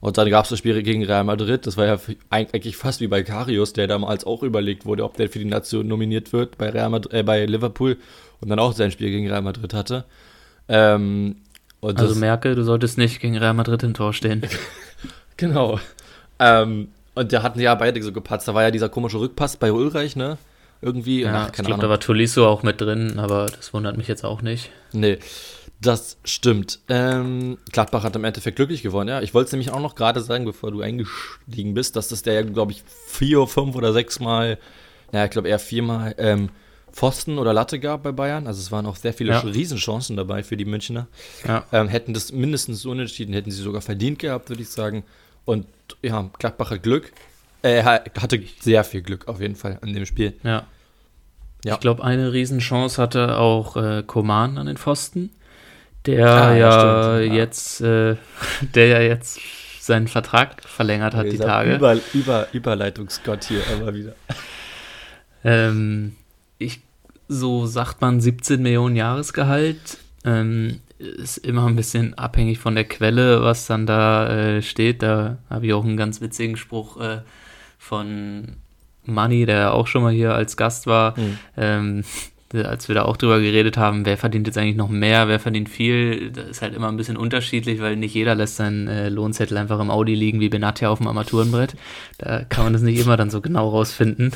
[0.00, 1.66] Und dann gab es das Spiel gegen Real Madrid.
[1.66, 1.98] Das war ja
[2.30, 5.88] eigentlich fast wie bei Karius, der damals auch überlegt wurde, ob der für die Nation
[5.88, 7.96] nominiert wird bei, Real Madrid, äh, bei Liverpool
[8.40, 10.04] und dann auch sein Spiel gegen Real Madrid hatte.
[10.68, 11.36] Ähm,
[11.80, 14.42] und Also Merkel, du solltest nicht gegen Real Madrid im Tor stehen.
[15.38, 15.78] Genau.
[16.38, 18.48] Ähm, und da hatten ja beide so gepatzt.
[18.48, 20.38] Da war ja dieser komische Rückpass bei Ulreich, ne?
[20.80, 21.22] Irgendwie.
[21.22, 24.24] Ja, Ach, ich glaube, da war Tolisso auch mit drin, aber das wundert mich jetzt
[24.24, 24.70] auch nicht.
[24.92, 25.18] Nee,
[25.80, 26.80] das stimmt.
[26.88, 29.20] Ähm, Gladbach hat im Endeffekt glücklich gewonnen, ja.
[29.20, 32.44] Ich wollte es nämlich auch noch gerade sagen, bevor du eingestiegen bist, dass das der,
[32.44, 34.58] glaube ich, vier, fünf oder sechs Mal,
[35.12, 36.48] ja, ich glaube eher viermal ähm,
[36.92, 38.46] Pfosten oder Latte gab bei Bayern.
[38.46, 39.40] Also es waren auch sehr viele Ja.
[39.40, 41.08] Riesenchancen dabei für die Münchner.
[41.46, 41.64] Ja.
[41.72, 45.04] Ähm, hätten das mindestens so unentschieden, hätten sie sogar verdient gehabt, würde ich sagen.
[45.44, 45.66] Und
[46.02, 47.12] ja, Gladbach hat Glück.
[47.62, 50.32] Äh, ha- hatte sehr viel Glück auf jeden Fall an dem Spiel.
[50.42, 50.64] Ja.
[51.64, 51.74] Ja.
[51.74, 55.30] Ich glaube, eine Riesenchance hatte auch äh, Koman an den Pfosten,
[56.06, 58.16] der ah, ja, ja jetzt, äh,
[58.74, 59.40] der ja jetzt
[59.80, 61.76] seinen Vertrag verlängert hat die Tage.
[61.76, 64.14] Über, über, Überleitungsgott hier immer wieder.
[65.44, 66.16] Ähm,
[66.58, 66.80] ich,
[67.28, 69.98] so sagt man 17 Millionen Jahresgehalt.
[70.24, 75.02] Ähm, ist immer ein bisschen abhängig von der Quelle, was dann da äh, steht.
[75.02, 77.20] Da habe ich auch einen ganz witzigen Spruch äh,
[77.78, 78.56] von
[79.04, 81.38] Money, der auch schon mal hier als Gast war, mhm.
[81.56, 82.04] ähm,
[82.52, 85.68] als wir da auch drüber geredet haben, wer verdient jetzt eigentlich noch mehr, wer verdient
[85.68, 89.56] viel, das ist halt immer ein bisschen unterschiedlich, weil nicht jeder lässt seinen äh, Lohnzettel
[89.56, 91.74] einfach im Audi liegen wie Benatia auf dem Armaturenbrett.
[92.18, 94.32] Da kann man das nicht immer dann so genau rausfinden.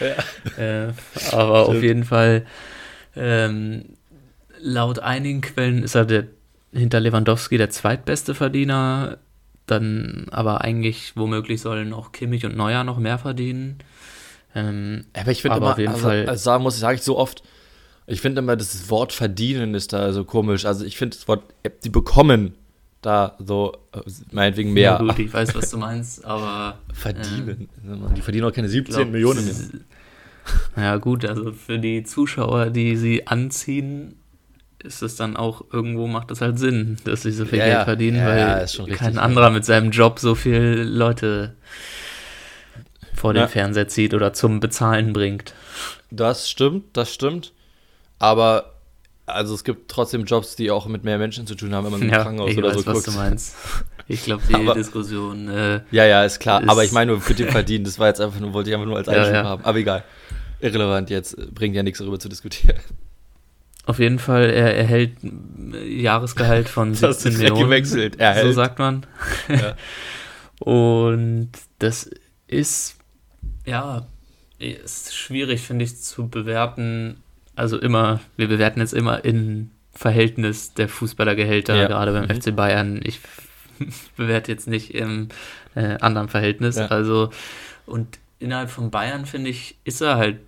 [0.00, 0.62] Ja.
[0.62, 0.92] Äh,
[1.32, 1.76] aber Stimmt.
[1.76, 2.46] auf jeden Fall,
[3.16, 3.84] ähm,
[4.60, 6.26] laut einigen Quellen ist er der,
[6.72, 9.18] hinter Lewandowski der zweitbeste Verdiener.
[9.66, 13.78] Dann aber eigentlich womöglich sollen auch Kimmich und Neuer noch mehr verdienen.
[14.54, 16.28] Ähm, aber ich finde immer, auf jeden also, Fall.
[16.28, 17.42] Also sagen muss, sage ich so oft,
[18.06, 20.64] ich finde immer, das Wort verdienen ist da so komisch.
[20.64, 21.42] Also ich finde das Wort,
[21.84, 22.54] die bekommen
[23.00, 23.76] da so,
[24.30, 24.92] meinetwegen mehr.
[24.92, 26.78] Ja, gut, ich weiß, was du meinst, aber.
[26.92, 27.68] verdienen.
[27.84, 29.54] Äh, die verdienen auch keine 17 glaub, Millionen mehr.
[30.76, 34.16] Ja, gut, also für die Zuschauer, die sie anziehen,
[34.82, 37.84] ist es dann auch irgendwo macht das halt Sinn, dass sie so viel ja, Geld
[37.84, 41.54] verdienen, ja, weil kein anderer mit seinem Job so viele Leute
[43.14, 43.48] vor dem ja.
[43.48, 45.54] Fernseher zieht oder zum Bezahlen bringt.
[46.10, 47.52] Das stimmt, das stimmt.
[48.18, 48.72] Aber
[49.26, 52.02] also es gibt trotzdem Jobs, die auch mit mehr Menschen zu tun haben, wenn man
[52.08, 52.96] ja, im Krankenhaus oder weiß, so guckt.
[52.96, 53.56] was du meinst.
[54.08, 55.48] Ich glaube, die aber, Diskussion.
[55.48, 56.60] Äh, ja, ja, ist klar.
[56.60, 58.74] Ist aber ich meine nur für den Verdienen, das war jetzt einfach nur, wollte ich
[58.74, 59.44] einfach nur als Einschub ja, ja.
[59.44, 59.64] haben.
[59.64, 60.02] Aber egal.
[60.60, 62.78] Irrelevant jetzt, bringt ja nichts darüber zu diskutieren.
[63.86, 65.12] Auf jeden Fall, er erhält
[65.86, 67.62] Jahresgehalt von 17 Millionen.
[67.62, 68.18] gewechselt.
[68.18, 68.46] Erhält.
[68.46, 69.06] So sagt man.
[69.48, 69.76] Ja.
[70.58, 72.10] Und das
[72.48, 72.96] ist
[73.64, 74.06] ja,
[74.58, 77.16] ist schwierig, finde ich, zu bewerten.
[77.56, 81.86] Also immer, wir bewerten jetzt immer in Verhältnis der Fußballergehälter, ja.
[81.86, 82.40] gerade beim mhm.
[82.40, 83.00] FC Bayern.
[83.04, 83.20] Ich
[84.16, 85.28] bewerte jetzt nicht im
[85.74, 86.76] äh, anderen Verhältnis.
[86.76, 86.86] Ja.
[86.86, 87.30] Also,
[87.86, 90.38] und innerhalb von Bayern, finde ich, ist er halt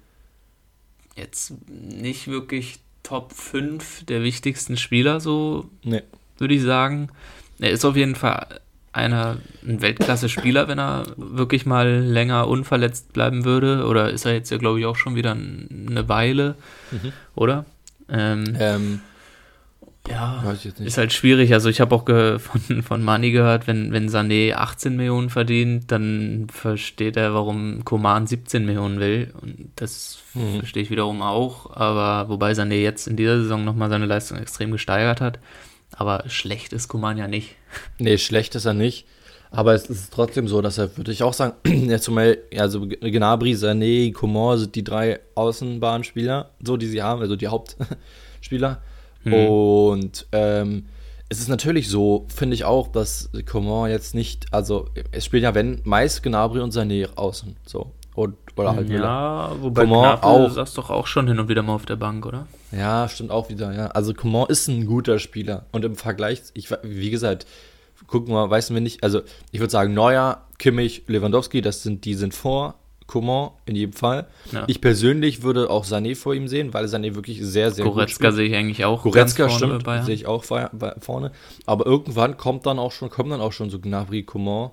[1.17, 6.03] jetzt nicht wirklich Top 5 der wichtigsten Spieler, so nee.
[6.39, 7.11] würde ich sagen.
[7.59, 8.61] Er ist auf jeden Fall
[8.95, 13.87] einer ein Weltklasse-Spieler, wenn er wirklich mal länger unverletzt bleiben würde?
[13.87, 16.55] Oder ist er jetzt ja, glaube ich, auch schon wieder eine Weile,
[16.91, 17.13] mhm.
[17.35, 17.65] oder?
[18.09, 19.01] Ähm, ähm,
[20.09, 20.55] ja,
[20.85, 21.55] ist halt schwierig.
[21.55, 26.47] Also ich habe auch von, von Mani gehört, wenn, wenn Sané 18 Millionen verdient, dann
[26.53, 29.33] versteht er, warum Koman 17 Millionen will.
[29.41, 30.59] Und das mhm.
[30.59, 31.75] verstehe ich wiederum auch.
[31.75, 35.39] Aber wobei Sané jetzt in dieser Saison nochmal seine Leistung extrem gesteigert hat.
[35.93, 37.57] Aber schlecht ist Kuman ja nicht.
[37.99, 39.07] Nee, schlecht ist er nicht.
[39.51, 41.55] Aber es ist trotzdem so, dass er, würde ich auch sagen,
[41.89, 47.37] ja, zumal, also Gnabry, Sané, Coman sind die drei Außenbahnspieler, so die sie haben, also
[47.37, 48.83] die Hauptspieler.
[49.23, 49.33] Hm.
[49.33, 50.87] Und ähm,
[51.29, 55.55] es ist natürlich so, finde ich auch, dass Coman jetzt nicht, also es spielen ja,
[55.55, 57.93] wenn, meist Gnabry und Sané außen, so.
[58.15, 61.63] Und, oder halt Ja, wobei Coman auch, du saß doch auch schon hin und wieder
[61.63, 62.47] mal auf der Bank, oder?
[62.77, 63.87] Ja, stimmt auch wieder, ja.
[63.89, 65.67] Also Coman ist ein guter Spieler.
[65.73, 67.47] Und im Vergleich, ich, wie gesagt,
[68.07, 72.15] gucken wir, weißen wir nicht, also ich würde sagen, Neuer, Kimmich, Lewandowski, das sind, die
[72.15, 72.75] sind vor
[73.07, 74.27] Coman in jedem Fall.
[74.51, 74.65] Ja.
[74.67, 78.49] Ich persönlich würde auch Sané vor ihm sehen, weil Sané wirklich sehr, sehr Goretzka sehe
[78.49, 81.33] ich eigentlich auch Goretzka stimmt, sehe ich auch vorne.
[81.67, 84.71] Aber irgendwann kommt dann auch schon, kommen dann auch schon so Gnabry, Coman,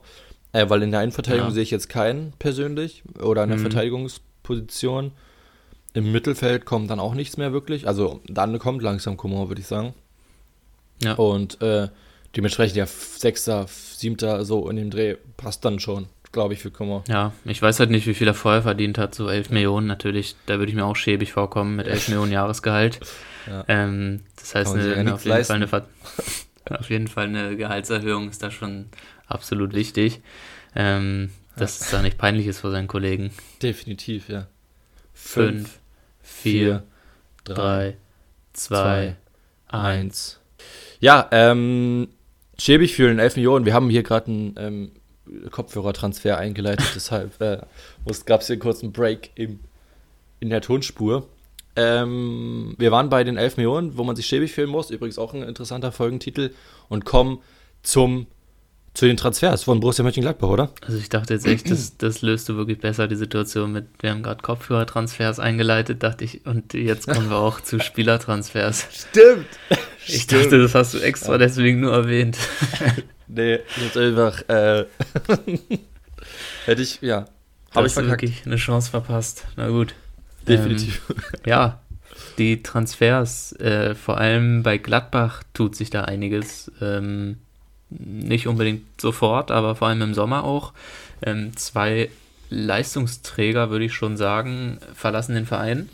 [0.54, 1.54] äh, weil in der Innenverteidigung ja.
[1.54, 3.64] sehe ich jetzt keinen persönlich oder in der mhm.
[3.64, 5.12] Verteidigungsposition.
[5.94, 7.88] Im Mittelfeld kommt dann auch nichts mehr wirklich.
[7.88, 9.94] Also dann kommt langsam Coman, würde ich sagen.
[11.04, 11.14] Ja.
[11.14, 11.90] Und äh,
[12.36, 17.04] dementsprechend ja Sechster, Siebter, so in dem Dreh passt dann schon, glaube ich, für Coman.
[17.08, 19.16] Ja, ich weiß halt nicht, wie viel er vorher verdient hat.
[19.16, 20.36] So 11 Millionen natürlich.
[20.46, 23.00] Da würde ich mir auch schäbig vorkommen mit 11 Millionen Jahresgehalt.
[23.48, 23.66] Ja.
[23.68, 25.68] Ähm, das heißt, eine, ja auf, jeden eine,
[26.70, 28.86] auf, jeden Fall eine, Gehaltserhöhung ist da schon
[29.28, 30.22] absolut wichtig.
[30.76, 31.86] Ähm, dass ja.
[31.86, 33.32] es da nicht peinlich ist vor seinen Kollegen.
[33.62, 34.48] Definitiv, ja.
[35.14, 35.80] Fünf,
[36.22, 36.84] vier,
[37.44, 37.98] drei,
[38.54, 39.16] zwei,
[39.68, 40.40] eins.
[41.00, 42.10] Ja, ähm,
[42.58, 43.66] schäbig fühlen, 11 Millionen.
[43.66, 44.92] Wir haben hier gerade einen ähm,
[45.50, 47.62] Kopfhörertransfer eingeleitet, deshalb äh,
[48.26, 49.60] gab es hier kurz einen Break im,
[50.40, 51.28] in der Tonspur.
[51.76, 54.90] Ähm, wir waren bei den 11 Millionen, wo man sich schäbig fühlen muss.
[54.90, 56.54] Übrigens auch ein interessanter Folgentitel.
[56.90, 57.40] Und kommen
[57.82, 58.28] zum
[58.94, 60.72] zu den Transfers von Borussia Mönchengladbach, oder?
[60.86, 64.12] Also ich dachte jetzt echt, das, das löst du wirklich besser, die Situation mit, wir
[64.12, 68.88] haben gerade Kopfhörertransfers eingeleitet, dachte ich, und jetzt kommen wir auch zu Spielertransfers.
[68.92, 69.46] Stimmt.
[70.06, 70.46] Ich Stimmt.
[70.46, 72.38] dachte, das hast du extra deswegen nur erwähnt.
[73.28, 74.86] nee, jetzt einfach, äh,
[76.66, 77.26] hätte ich, ja,
[77.74, 78.24] habe ich verkackt.
[78.24, 79.46] wirklich eine Chance verpasst.
[79.56, 79.96] Na gut.
[80.48, 81.02] Definitiv.
[81.10, 81.82] Ähm, ja,
[82.38, 86.72] die Transfers, äh, vor allem bei Gladbach tut sich da einiges.
[86.82, 87.38] Ähm,
[87.92, 90.74] nicht unbedingt sofort, aber vor allem im Sommer auch.
[91.22, 92.10] Ähm, zwei
[92.50, 95.90] Leistungsträger, würde ich schon sagen, verlassen den Verein.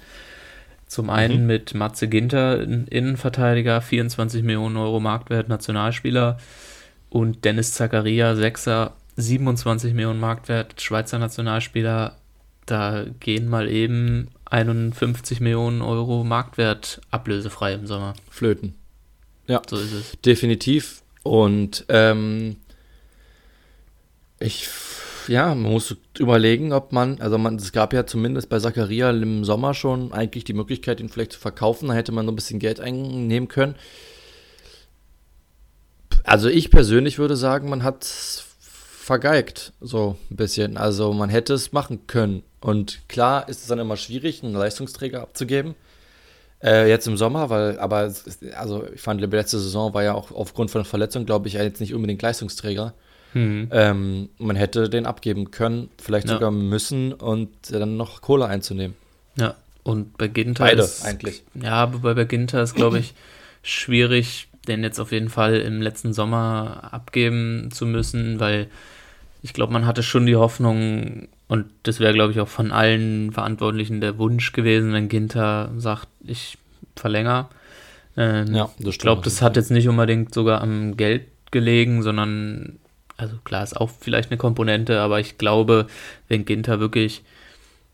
[0.88, 1.47] Zum einen mhm.
[1.47, 6.39] mit Matze Ginter, Innenverteidiger, 24 Millionen Euro Marktwert, Nationalspieler.
[7.10, 12.15] Und Dennis Zakaria, Sechser, 27 Millionen Marktwert, Schweizer Nationalspieler.
[12.65, 18.13] Da gehen mal eben 51 Millionen Euro Marktwert ablösefrei im Sommer.
[18.29, 18.75] Flöten.
[19.47, 20.17] Ja, so ist es.
[20.25, 21.01] Definitiv.
[21.27, 22.57] Und ähm,
[24.39, 24.69] ich,
[25.27, 29.43] ja, man muss überlegen, ob man, also man, es gab ja zumindest bei Zacharia im
[29.43, 31.89] Sommer schon eigentlich die Möglichkeit, ihn vielleicht zu verkaufen.
[31.89, 33.75] Da hätte man so ein bisschen Geld einnehmen können.
[36.23, 40.77] Also ich persönlich würde sagen, man hat vergeigt, so ein bisschen.
[40.77, 42.43] Also man hätte es machen können.
[42.59, 45.75] Und klar ist es dann immer schwierig, einen Leistungsträger abzugeben.
[46.63, 48.11] Äh, jetzt im Sommer, weil, aber
[48.55, 51.79] also ich fand, die letzte Saison war ja auch aufgrund von Verletzung, glaube ich, jetzt
[51.79, 52.93] nicht unbedingt Leistungsträger.
[53.33, 53.69] Mhm.
[53.71, 56.33] Ähm, man hätte den abgeben können, vielleicht ja.
[56.33, 58.95] sogar müssen und dann noch Kohle einzunehmen.
[59.35, 61.43] Ja, und bei Ginter Beide, ist, eigentlich.
[61.53, 63.13] Ja, wobei bei Ginter ist, glaube ich,
[63.61, 68.67] schwierig, den jetzt auf jeden Fall im letzten Sommer abgeben zu müssen, weil
[69.43, 73.31] ich glaube, man hatte schon die Hoffnung, und das wäre, glaube ich, auch von allen
[73.31, 76.57] Verantwortlichen der Wunsch gewesen, wenn Ginter sagt, ich
[76.95, 77.47] verlängere.
[78.17, 82.79] Ähm, ja, das ich glaube, das hat jetzt nicht unbedingt sogar am Geld gelegen, sondern,
[83.15, 85.88] also klar, ist auch vielleicht eine Komponente, aber ich glaube,
[86.27, 87.23] wenn Ginter wirklich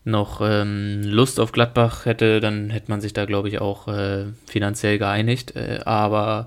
[0.04, 4.26] noch ähm, Lust auf Gladbach hätte, dann hätte man sich da, glaube ich, auch äh,
[4.46, 5.56] finanziell geeinigt.
[5.56, 6.46] Äh, aber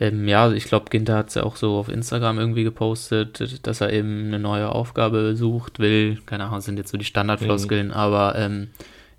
[0.00, 3.80] ähm, ja, ich glaube, Ginter hat es ja auch so auf Instagram irgendwie gepostet, dass
[3.80, 6.20] er eben eine neue Aufgabe sucht, will.
[6.26, 7.92] Keine Ahnung, sind jetzt so die Standardfloskeln, mhm.
[7.92, 8.70] aber ähm,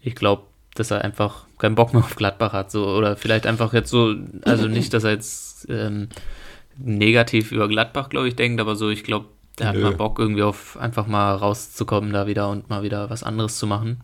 [0.02, 0.44] ich glaube,
[0.76, 2.72] dass er einfach keinen Bock mehr auf Gladbach hat.
[2.72, 6.10] So, oder vielleicht einfach jetzt so, also nicht, dass er jetzt ähm,
[6.78, 9.84] negativ über Gladbach, glaube ich, denkt, aber so, ich glaube, der hat Nö.
[9.84, 13.66] mal Bock, irgendwie auf einfach mal rauszukommen da wieder und mal wieder was anderes zu
[13.66, 14.02] machen.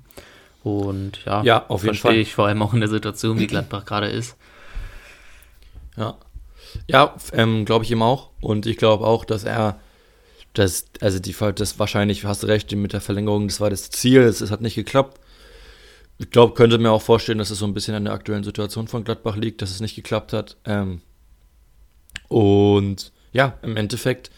[0.63, 3.83] Und ja, ja auf jeden verstehe ich vor allem auch in der Situation, wie Gladbach
[3.83, 4.37] gerade ist.
[5.97, 6.15] Ja,
[6.87, 8.29] ja, ähm, glaube ich ihm auch.
[8.41, 9.79] Und ich glaube auch, dass er
[10.53, 14.21] das, also die, das wahrscheinlich, hast du recht, mit der Verlängerung, das war das Ziel,
[14.21, 15.19] es, hat nicht geklappt.
[16.17, 18.87] Ich glaube, könnte mir auch vorstellen, dass es so ein bisschen an der aktuellen Situation
[18.87, 20.57] von Gladbach liegt, dass es nicht geklappt hat.
[20.65, 21.01] Ähm,
[22.27, 24.29] und ja, im Endeffekt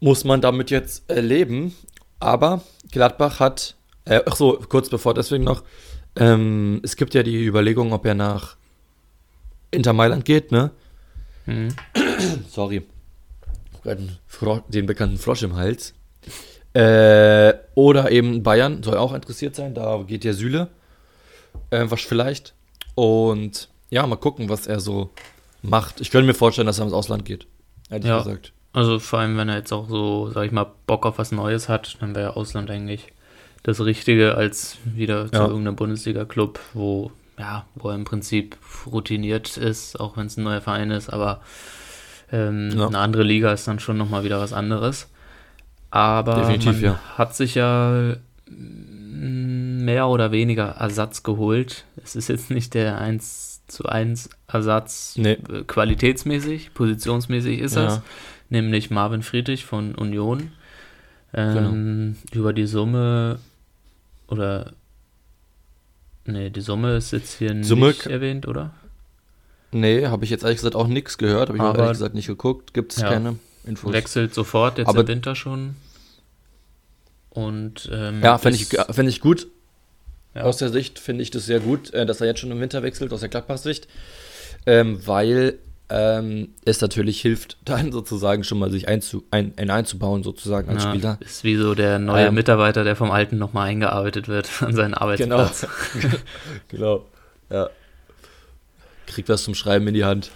[0.00, 1.74] muss man damit jetzt äh, leben.
[2.18, 5.62] Aber Gladbach hat, äh, ach so, kurz bevor deswegen noch,
[6.16, 8.56] ähm, es gibt ja die Überlegung, ob er nach
[9.74, 10.70] Inter Mailand geht, ne?
[11.46, 11.68] Mhm.
[12.48, 12.86] Sorry.
[14.68, 15.94] Den bekannten Frosch im Hals.
[16.72, 19.74] Äh, oder eben Bayern soll auch interessiert sein.
[19.74, 20.68] Da geht der Süle.
[21.70, 22.54] Äh, was vielleicht.
[22.94, 25.10] Und ja, mal gucken, was er so
[25.62, 26.00] macht.
[26.00, 27.46] Ich könnte mir vorstellen, dass er ins Ausland geht.
[27.90, 28.52] Ehrlich ja, gesagt.
[28.72, 31.68] Also vor allem, wenn er jetzt auch so, sag ich mal, Bock auf was Neues
[31.68, 33.12] hat, dann wäre Ausland eigentlich
[33.62, 35.46] das Richtige als wieder zu ja.
[35.46, 40.60] irgendeinem Bundesliga-Club, wo ja, wo er im Prinzip routiniert ist, auch wenn es ein neuer
[40.60, 41.40] Verein ist, aber
[42.32, 42.86] ähm, ja.
[42.86, 45.08] eine andere Liga ist dann schon nochmal wieder was anderes.
[45.90, 47.00] Aber Definitiv, man ja.
[47.16, 48.16] hat sich ja
[48.48, 51.84] mm, mehr oder weniger Ersatz geholt.
[52.02, 55.32] Es ist jetzt nicht der 1 zu 1 Ersatz nee.
[55.32, 57.86] Äh, qualitätsmäßig, positionsmäßig ist ja.
[57.86, 58.00] es,
[58.48, 60.52] nämlich Marvin Friedrich von Union.
[61.32, 62.40] Ähm, genau.
[62.40, 63.38] Über die Summe
[64.28, 64.72] oder
[66.26, 68.72] Nee, die Summe ist jetzt hier Summe nicht erwähnt, oder?
[69.72, 72.28] Nee, habe ich jetzt ehrlich gesagt auch nichts gehört, habe ich auch ehrlich gesagt nicht
[72.28, 73.92] geguckt, gibt es ja, keine Infos.
[73.92, 75.76] Wechselt sofort jetzt Aber im Winter schon.
[77.30, 79.48] Und ähm, ja, finde ich, find ich gut.
[80.34, 80.42] Ja.
[80.42, 82.82] Aus der Sicht finde ich das sehr gut, äh, dass er jetzt schon im Winter
[82.82, 83.88] wechselt, aus der Gladbach-Sicht.
[84.66, 85.58] Ähm, weil
[85.90, 90.84] ähm, es natürlich hilft, dann sozusagen schon mal sich einzu, ein, ein einzubauen, sozusagen als
[90.84, 91.18] ja, Spieler.
[91.20, 94.94] Ist wie so der neue ähm, Mitarbeiter, der vom Alten nochmal eingearbeitet wird an seinen
[94.94, 95.66] Arbeitsplatz.
[96.00, 96.14] Genau.
[96.68, 97.04] genau.
[97.50, 97.70] Ja.
[99.06, 100.30] Kriegt was zum Schreiben in die Hand.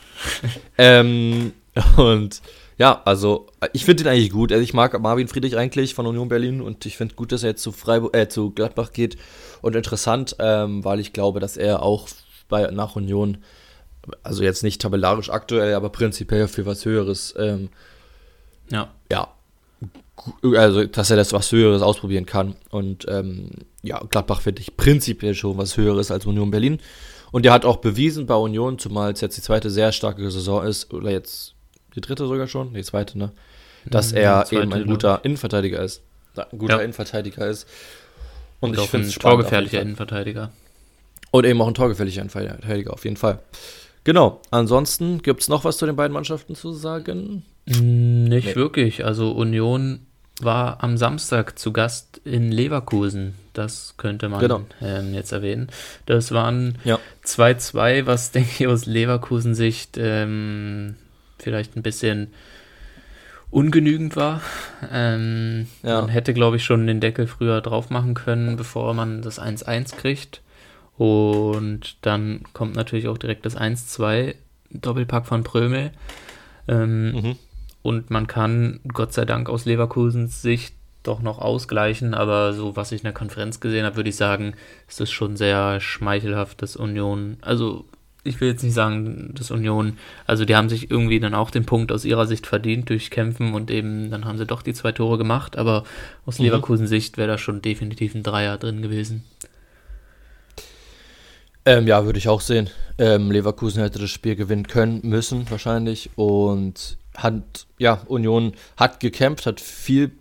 [0.77, 1.53] ähm,
[1.97, 2.43] und
[2.77, 4.53] ja, also ich finde ihn eigentlich gut.
[4.53, 7.51] Also ich mag Marvin Friedrich eigentlich von Union Berlin und ich finde gut, dass er
[7.51, 9.17] jetzt zu Freiburg, äh, zu Gladbach geht.
[9.63, 12.09] Und interessant, ähm, weil ich glaube, dass er auch
[12.49, 13.39] bei, nach Union
[14.23, 17.69] also jetzt nicht tabellarisch aktuell, aber prinzipiell für was Höheres, ähm,
[18.71, 18.93] ja.
[19.11, 19.29] ja,
[20.43, 22.55] also dass er das was Höheres ausprobieren kann.
[22.71, 23.51] Und ähm,
[23.83, 26.79] ja, Gladbach finde ich prinzipiell schon was Höheres als Union Berlin.
[27.31, 30.65] Und er hat auch bewiesen bei Union, zumal es jetzt die zweite sehr starke Saison
[30.65, 31.55] ist, oder jetzt
[31.95, 33.33] die dritte sogar schon, die zweite, ne?
[33.85, 36.03] Dass mhm, er eben ein guter Innenverteidiger ist.
[36.37, 36.83] Ein guter ja.
[36.83, 37.67] Innenverteidiger ist.
[38.61, 40.51] Und, und ich finde es torgefährlicher Innenverteidiger.
[41.31, 43.41] Und eben auch ein torgefährlicher Innenverteidiger, auf jeden Fall.
[44.09, 44.41] Genau.
[44.51, 47.45] Ansonsten gibt es noch was zu den beiden Mannschaften zu sagen?
[47.67, 48.55] Mm, nicht nee.
[48.55, 49.05] wirklich.
[49.05, 50.07] Also Union
[50.41, 53.35] war am Samstag zu Gast in Leverkusen.
[53.53, 54.63] Das könnte man genau.
[54.81, 55.69] ähm, jetzt erwähnen.
[56.07, 56.79] Das waren
[57.23, 58.07] 2-2, ja.
[58.07, 60.97] was, denke ich, aus Leverkusen-Sicht ähm,
[61.39, 62.29] vielleicht ein bisschen
[63.51, 64.41] ungenügend war.
[64.91, 66.01] Ähm, ja.
[66.01, 69.97] Man hätte, glaube ich, schon den Deckel früher drauf machen können, bevor man das 1-1
[69.97, 70.41] kriegt.
[70.99, 74.35] Und dann kommt natürlich auch direkt das 1-2,
[74.71, 75.93] Doppelpack von Prömel.
[76.67, 77.37] Ähm, mhm.
[77.83, 82.15] Und man kann, Gott sei Dank, aus Leverkusens Sicht doch noch ausgleichen.
[82.15, 84.55] Aber so, was ich in der Konferenz gesehen habe, würde ich sagen,
[84.89, 87.85] ist es schon sehr schmeichelhaft, dass Union, also
[88.25, 91.65] ich will jetzt nicht sagen, dass Union, also die haben sich irgendwie dann auch den
[91.65, 94.93] Punkt aus ihrer Sicht verdient durch Kämpfen und eben dann haben sie doch die zwei
[94.93, 95.85] Tore gemacht, aber
[96.27, 96.47] aus mhm.
[96.47, 99.25] Leverkusens Sicht wäre da schon definitiv ein Dreier drin gewesen.
[101.69, 102.71] Ähm, ja, würde ich auch sehen.
[102.97, 109.45] Ähm, Leverkusen hätte das Spiel gewinnen können, müssen wahrscheinlich und hat, ja, Union hat gekämpft,
[109.45, 110.13] hat viel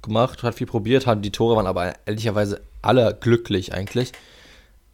[0.00, 4.12] gemacht, hat viel probiert, hat die Tore waren aber ehrlicherweise alle glücklich eigentlich.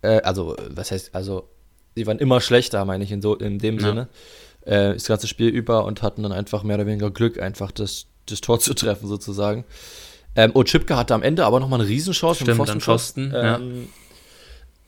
[0.03, 1.49] Äh, also, was heißt, also,
[1.95, 3.87] sie waren immer schlechter, meine ich, in, so, in dem ja.
[3.87, 4.09] Sinne.
[4.63, 8.07] Äh, das ganze Spiel über und hatten dann einfach mehr oder weniger Glück, einfach das,
[8.27, 9.65] das Tor zu treffen, sozusagen.
[10.35, 12.43] Ähm, und Chipke hatte am Ende aber nochmal eine Riesenchance.
[12.43, 13.61] Stimmt, Pfosten, Pfosten ähm, ja.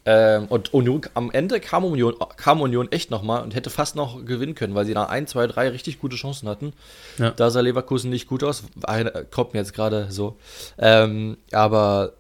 [0.05, 4.25] Ähm, und Union, am Ende kam Union, kam Union echt nochmal und hätte fast noch
[4.25, 6.73] gewinnen können, weil sie da ein, zwei, drei richtig gute Chancen hatten.
[7.19, 7.31] Ja.
[7.31, 8.65] Da sah Leverkusen nicht gut aus.
[9.31, 10.37] Kommt mir jetzt gerade so.
[10.79, 12.15] Ähm, aber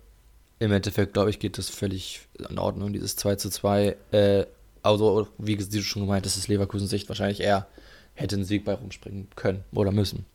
[0.60, 3.96] im Endeffekt, glaube ich, geht das völlig in Ordnung, dieses 2 zu 2.
[4.12, 4.46] Äh,
[4.84, 7.66] also, wie du schon gemeint hast, ist Leverkusen Sicht wahrscheinlich eher
[8.14, 10.26] hätte einen Sieg bei rumspringen können oder müssen.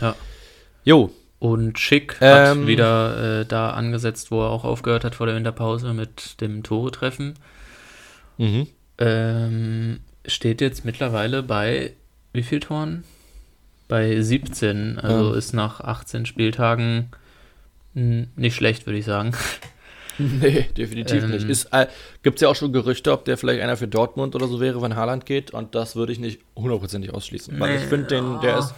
[0.00, 0.16] Ja.
[0.84, 5.26] Jo, und Schick ähm, hat wieder äh, da angesetzt, wo er auch aufgehört hat vor
[5.26, 7.34] der Winterpause mit dem Tore-Treffen.
[8.38, 8.66] Mhm.
[8.98, 11.92] Ähm, steht jetzt mittlerweile bei
[12.32, 13.04] wie viel Toren?
[13.88, 14.98] Bei 17.
[14.98, 15.38] Also ähm.
[15.38, 17.10] ist nach 18 Spieltagen
[17.94, 19.32] nicht schlecht, würde ich sagen.
[20.16, 21.66] Nee, definitiv ähm, nicht.
[21.72, 21.88] äh,
[22.22, 24.80] Gibt es ja auch schon Gerüchte, ob der vielleicht einer für Dortmund oder so wäre,
[24.80, 25.50] wenn Haaland geht.
[25.50, 27.58] Und das würde ich nicht hundertprozentig ausschließen.
[27.58, 28.74] Weil ich finde, den, der ist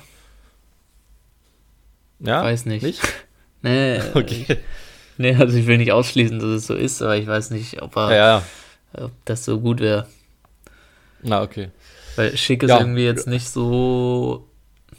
[2.21, 2.43] ja?
[2.43, 2.83] Weiß nicht.
[2.83, 3.01] nicht?
[3.63, 4.01] nee.
[4.15, 4.59] Okay.
[5.19, 7.97] Nee, also ich will nicht ausschließen, dass es so ist, aber ich weiß nicht, ob,
[7.97, 8.43] er, ja.
[8.93, 10.07] ob das so gut wäre.
[11.23, 11.71] Na, okay.
[12.17, 12.81] Weil Schick ist ja.
[12.81, 14.49] irgendwie jetzt nicht so.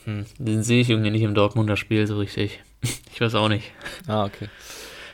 [0.06, 2.60] Hm, den sehe ich irgendwie nicht im Dortmunder Spiel so richtig.
[3.12, 3.72] Ich weiß auch nicht.
[4.06, 4.48] Ah, okay.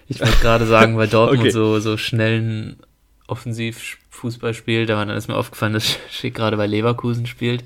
[0.10, 1.52] Ich wollte gerade sagen, weil Dortmund okay.
[1.52, 2.76] so, so schnellen
[3.28, 7.63] Offensivfußball spielt, aber dann ist mir aufgefallen, dass Schick gerade bei Leverkusen spielt.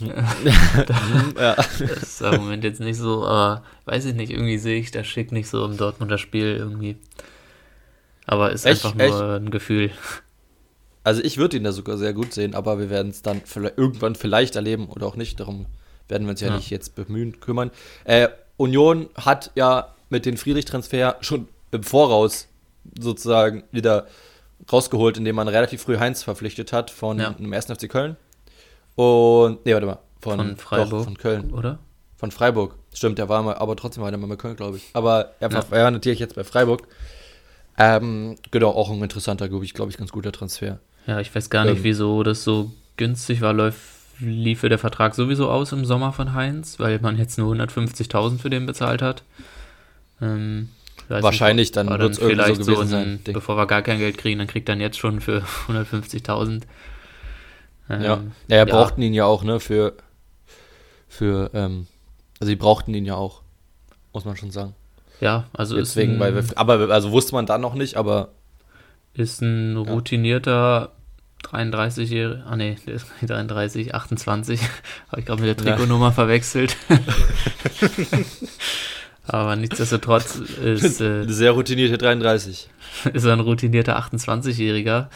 [0.00, 1.56] Ja.
[1.78, 5.06] Das ist im Moment jetzt nicht so, aber weiß ich nicht, irgendwie sehe ich das
[5.06, 6.96] Schick nicht so im Dortmunder Spiel irgendwie.
[8.26, 9.42] Aber ist echt, einfach nur echt?
[9.42, 9.90] ein Gefühl.
[11.04, 13.78] Also ich würde ihn da sogar sehr gut sehen, aber wir werden es dann vielleicht,
[13.78, 15.38] irgendwann vielleicht erleben oder auch nicht.
[15.38, 15.66] Darum
[16.08, 16.56] werden wir uns ja, ja.
[16.56, 17.70] nicht jetzt bemühen, kümmern.
[18.04, 22.48] Äh, Union hat ja mit dem Friedrich-Transfer schon im Voraus
[22.98, 24.06] sozusagen wieder
[24.70, 27.30] rausgeholt, indem man relativ früh Heinz verpflichtet hat von ja.
[27.30, 27.66] dem 1.
[27.66, 28.16] FC Köln.
[28.96, 29.98] Und, nee, warte mal.
[30.20, 30.90] Von, von Freiburg.
[30.90, 31.52] Doch, von Köln.
[31.52, 31.78] Oder?
[32.16, 32.74] Von Freiburg.
[32.92, 34.88] Stimmt, der war mal, aber trotzdem war der mal bei Köln, glaube ich.
[34.94, 35.70] Aber er war, ja.
[35.70, 36.88] war natürlich jetzt bei Freiburg.
[37.78, 40.78] Ähm, genau, auch ein interessanter, glaube ich, glaube ich, ganz guter Transfer.
[41.06, 43.52] Ja, ich weiß gar nicht, ähm, wieso das so günstig war.
[43.52, 43.80] Läuft,
[44.18, 48.50] lief der Vertrag sowieso aus im Sommer von Heinz, weil man jetzt nur 150.000 für
[48.50, 49.22] den bezahlt hat.
[50.22, 50.70] Ähm,
[51.08, 53.20] Wahrscheinlich, nicht, dann wird es irgendwie so gewesen so ein, sein.
[53.32, 56.62] Bevor wir gar kein Geld kriegen, dann kriegt er jetzt schon für 150.000.
[57.88, 58.20] Ähm, ja.
[58.48, 59.94] ja, ja, brauchten ihn ja auch, ne, für,
[61.08, 61.86] für, ähm,
[62.40, 63.42] also sie brauchten ihn ja auch,
[64.12, 64.74] muss man schon sagen.
[65.20, 68.28] Ja, also Deswegen, ist ein, weil wir, aber also wusste man dann noch nicht, aber
[69.14, 70.92] ist ein routinierter
[71.44, 74.60] 33-Jähriger, ah ne, der ist 33, 28,
[75.08, 76.12] habe ich gerade mit der Trikotnummer ja.
[76.12, 76.76] verwechselt.
[79.26, 82.68] aber nichtsdestotrotz ist äh, sehr routinierte 33.
[83.12, 85.08] Ist er ein routinierter 28-Jähriger,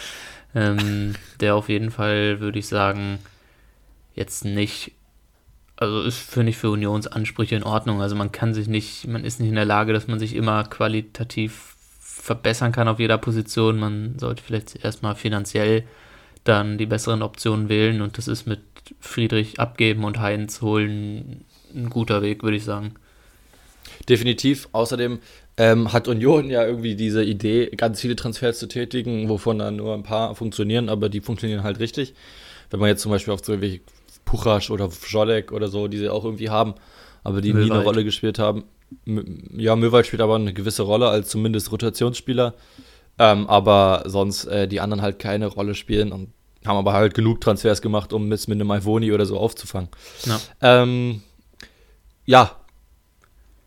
[0.55, 3.19] ähm, der auf jeden Fall, würde ich sagen,
[4.15, 4.93] jetzt nicht,
[5.77, 8.01] also ist, finde ich, für Unionsansprüche in Ordnung.
[8.03, 10.65] Also man kann sich nicht, man ist nicht in der Lage, dass man sich immer
[10.65, 13.79] qualitativ verbessern kann auf jeder Position.
[13.79, 15.85] Man sollte vielleicht erstmal finanziell
[16.45, 18.61] dann die besseren Optionen wählen und das ist mit
[18.99, 22.95] Friedrich abgeben und Heinz holen ein guter Weg, würde ich sagen.
[24.09, 24.69] Definitiv.
[24.73, 25.21] Außerdem
[25.57, 29.95] ähm, hat Union ja irgendwie diese Idee, ganz viele Transfers zu tätigen, wovon dann nur
[29.95, 32.15] ein paar funktionieren, aber die funktionieren halt richtig.
[32.71, 33.83] Wenn man jetzt zum Beispiel auf so wie
[34.25, 36.75] Puchasch oder Jolek oder so, die sie auch irgendwie haben,
[37.25, 37.69] aber die Müllweit.
[37.69, 38.65] nie eine Rolle gespielt haben.
[39.57, 42.55] ja, Möwald spielt aber eine gewisse Rolle als zumindest Rotationsspieler.
[43.19, 46.33] Ähm, aber sonst äh, die anderen halt keine Rolle spielen und
[46.65, 49.91] haben aber halt genug Transfers gemacht, um es mit einem Ivoni oder so aufzufangen.
[50.25, 51.23] Ja, ähm,
[52.25, 52.57] ja.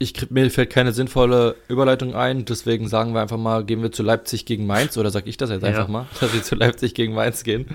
[0.04, 4.04] Ich, mir fällt keine sinnvolle Überleitung ein, deswegen sagen wir einfach mal, gehen wir zu
[4.04, 5.92] Leipzig gegen Mainz, oder sag ich das jetzt einfach ja.
[5.92, 7.68] mal, dass wir zu Leipzig gegen Mainz gehen.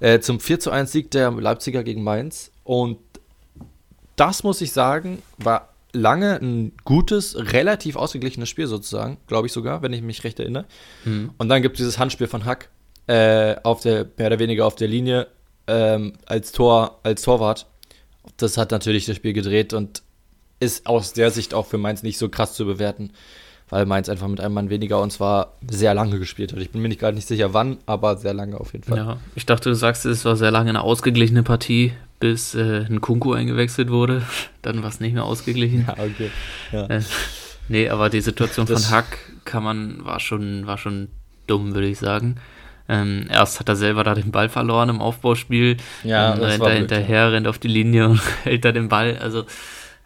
[0.00, 2.98] Äh, zum 4 zu 1 Sieg der Leipziger gegen Mainz und
[4.16, 9.82] das muss ich sagen, war lange ein gutes, relativ ausgeglichenes Spiel sozusagen, glaube ich sogar,
[9.82, 10.64] wenn ich mich recht erinnere.
[11.04, 11.32] Mhm.
[11.36, 12.70] Und dann gibt es dieses Handspiel von Hack
[13.06, 15.26] äh, auf der, mehr oder weniger auf der Linie
[15.66, 17.66] ähm, als Tor, als Torwart.
[18.36, 20.02] Das hat natürlich das Spiel gedreht und
[20.60, 23.10] ist aus der Sicht auch für Mainz nicht so krass zu bewerten,
[23.70, 26.60] weil Mainz einfach mit einem Mann weniger und zwar sehr lange gespielt hat.
[26.60, 28.98] Ich bin mir nicht gerade nicht sicher wann, aber sehr lange auf jeden Fall.
[28.98, 33.00] Ja, ich dachte, du sagst, es war sehr lange eine ausgeglichene Partie bis äh, ein
[33.00, 34.22] Kunku eingewechselt wurde.
[34.62, 35.86] Dann war es nicht mehr ausgeglichen.
[35.88, 36.30] Ja, okay.
[36.70, 36.86] Ja.
[36.86, 37.02] Äh,
[37.68, 41.08] nee, aber die Situation das von Hack kann man, war schon, war schon
[41.46, 42.36] dumm, würde ich sagen.
[42.88, 45.76] Ähm, erst hat er selber da den Ball verloren im Aufbauspiel.
[46.02, 49.16] Ja, dann rennt er hinterher, rennt auf die Linie und hält da den Ball.
[49.18, 49.44] Also,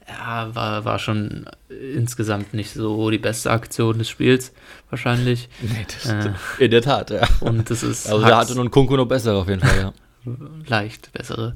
[0.09, 4.53] ja, war, war schon insgesamt nicht so die beste Aktion des Spiels,
[4.91, 5.49] wahrscheinlich.
[5.63, 6.33] Nee, das äh,
[6.65, 7.27] in der Tat, ja.
[7.41, 8.07] Und das ist.
[8.09, 9.93] Also, da hatte nun Kunku noch besser auf jeden Fall, ja.
[10.67, 11.55] Leicht bessere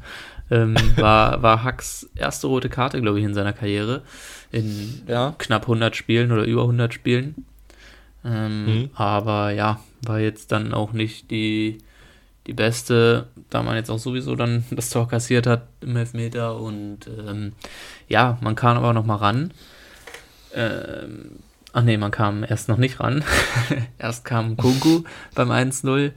[0.50, 4.02] ähm, war, war Hacks erste rote Karte, glaube ich, in seiner Karriere.
[4.50, 5.34] In ja.
[5.38, 7.46] knapp 100 Spielen oder über 100 Spielen.
[8.24, 8.90] Ähm, mhm.
[8.94, 11.78] Aber ja, war jetzt dann auch nicht die,
[12.48, 16.56] die beste, da man jetzt auch sowieso dann das Tor kassiert hat im Elfmeter.
[16.56, 17.52] Und ähm,
[18.08, 19.52] ja, man kam aber noch mal ran.
[20.54, 21.36] Ähm,
[21.72, 23.22] ach nee, man kam erst noch nicht ran.
[23.98, 26.12] erst kam Kunku beim 1-0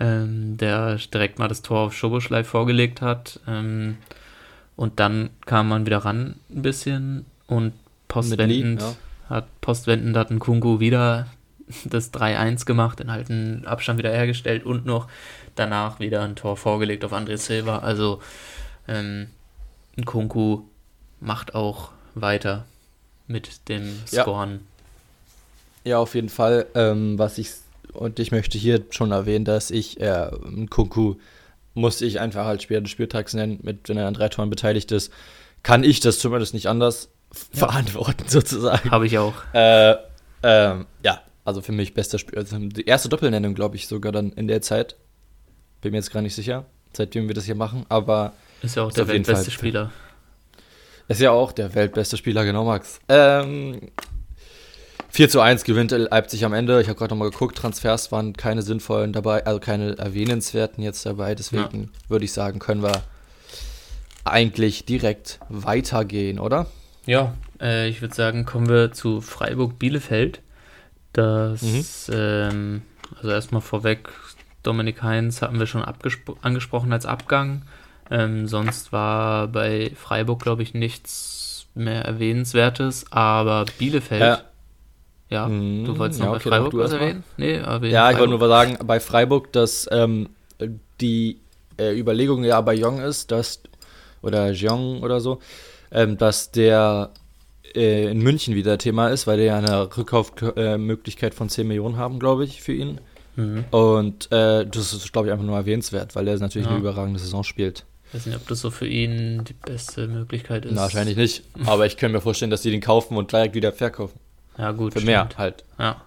[0.00, 3.38] ähm, der direkt mal das Tor auf Schoboschlei vorgelegt hat.
[3.46, 3.98] Ähm,
[4.74, 7.74] und dann kam man wieder ran ein bisschen und
[8.08, 8.94] postwendend, ja.
[9.28, 11.26] hat, postwendend hat ein Kungu wieder
[11.84, 15.06] das 3-1 gemacht, den alten Abstand wieder hergestellt und noch
[15.60, 17.78] danach wieder ein Tor vorgelegt auf André Silva.
[17.78, 18.20] Also
[18.88, 19.28] ähm,
[19.96, 20.62] ein Kunku
[21.20, 22.64] macht auch weiter
[23.26, 24.66] mit dem Scoren.
[25.84, 26.66] Ja, ja auf jeden Fall.
[26.74, 27.50] Ähm, was ich
[27.92, 30.30] und ich möchte hier schon erwähnen, dass ich äh,
[30.70, 31.16] Kunku
[31.74, 34.90] muss ich einfach halt Spieler des Spieltags nennen, mit, wenn er an drei Toren beteiligt
[34.92, 35.12] ist,
[35.62, 37.10] kann ich das zumindest nicht anders
[37.52, 37.58] ja.
[37.60, 38.90] verantworten, sozusagen.
[38.90, 39.34] Habe ich auch.
[39.52, 39.96] Äh,
[40.42, 42.38] ähm, ja, also für mich bester Spieler.
[42.38, 44.96] Also die erste Doppelnennung, glaube ich, sogar dann in der Zeit.
[45.80, 48.32] Bin mir jetzt gar nicht sicher, seitdem wir das hier machen, aber.
[48.62, 49.90] Ist ja auch der weltbeste Spieler.
[51.08, 53.00] Ist ja auch der weltbeste Spieler, genau, Max.
[53.08, 53.90] Ähm,
[55.10, 56.80] 4 zu 1 gewinnt Leipzig am Ende.
[56.80, 61.34] Ich habe gerade nochmal geguckt, Transfers waren keine sinnvollen dabei, also keine erwähnenswerten jetzt dabei.
[61.34, 62.10] Deswegen ja.
[62.10, 63.02] würde ich sagen, können wir
[64.24, 66.66] eigentlich direkt weitergehen, oder?
[67.06, 70.42] Ja, äh, ich würde sagen, kommen wir zu Freiburg-Bielefeld.
[71.12, 71.84] Das, mhm.
[72.12, 72.82] ähm,
[73.16, 74.10] also erstmal vorweg,
[74.62, 75.84] Dominik Heinz hatten wir schon
[76.42, 77.62] angesprochen als Abgang.
[78.10, 84.20] Ähm, sonst war bei Freiburg, glaube ich, nichts mehr Erwähnenswertes, aber Bielefeld.
[84.20, 84.42] Ja
[85.30, 85.84] ja, mhm.
[85.84, 87.22] du wolltest noch ja, okay, bei Freiburg was erwähnen?
[87.36, 90.28] Nee, erwähnen ja, ich wollte nur sagen, bei Freiburg, dass ähm,
[91.00, 91.38] die
[91.78, 93.62] äh, Überlegung ja bei Jong ist, dass,
[94.22, 95.38] oder Jong oder so,
[95.92, 97.10] ähm, dass der
[97.76, 101.96] äh, in München wieder Thema ist, weil die ja eine Rückkaufmöglichkeit äh, von 10 Millionen
[101.96, 103.00] haben, glaube ich, für ihn.
[103.36, 103.64] Mhm.
[103.70, 106.72] Und äh, das ist, glaube ich, einfach nur erwähnenswert, weil er natürlich ja.
[106.72, 107.84] eine überragende Saison spielt.
[108.08, 110.74] Ich weiß nicht, ob das so für ihn die beste Möglichkeit ist.
[110.74, 111.44] Na, wahrscheinlich nicht.
[111.64, 114.18] Aber ich kann mir vorstellen, dass die den kaufen und gleich wieder verkaufen.
[114.58, 114.92] Ja, gut.
[114.92, 115.06] Für stimmt.
[115.06, 115.64] mehr halt.
[115.78, 116.02] Ja.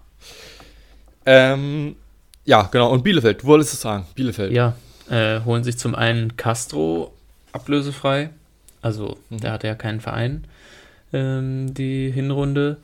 [1.26, 1.96] Ähm,
[2.44, 2.92] ja, genau.
[2.92, 4.06] Und Bielefeld, du wolltest es sagen.
[4.16, 4.52] Bielefeld.
[4.52, 4.76] Ja,
[5.10, 7.14] äh, holen sich zum einen Castro
[7.54, 8.32] ablösefrei.
[8.82, 9.40] Also, mhm.
[9.40, 10.44] der hatte ja keinen Verein,
[11.14, 12.78] ähm, die Hinrunde.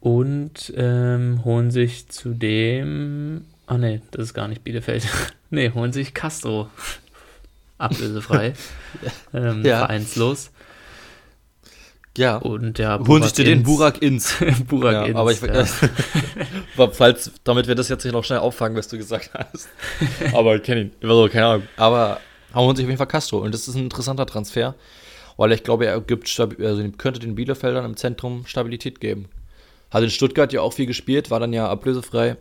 [0.00, 3.44] Und ähm, holen sich zudem.
[3.68, 5.06] Ah, ne, das ist gar nicht Bielefeld.
[5.50, 6.70] ne, holen sich Castro
[7.76, 8.54] ablösefrei.
[9.34, 9.80] ähm, ja.
[9.80, 10.50] Vereinslos.
[12.16, 12.38] Ja.
[12.38, 14.36] Und der Holen sich dir den Burak ins.
[14.68, 15.16] Burak ja, ins.
[15.16, 16.88] Aber ich, ja.
[16.90, 19.68] falls, damit wir das jetzt hier noch schnell auffangen, was du gesagt hast.
[20.32, 20.92] aber ich kenne ihn.
[21.02, 21.68] Also, keine Ahnung.
[21.76, 22.20] Aber
[22.54, 23.38] holen sich auf jeden Fall Castro.
[23.38, 24.74] Und das ist ein interessanter Transfer,
[25.36, 29.26] weil ich glaube, er gibt, also könnte den Bielefeldern im Zentrum Stabilität geben.
[29.90, 32.38] Hat in Stuttgart ja auch viel gespielt, war dann ja ablösefrei.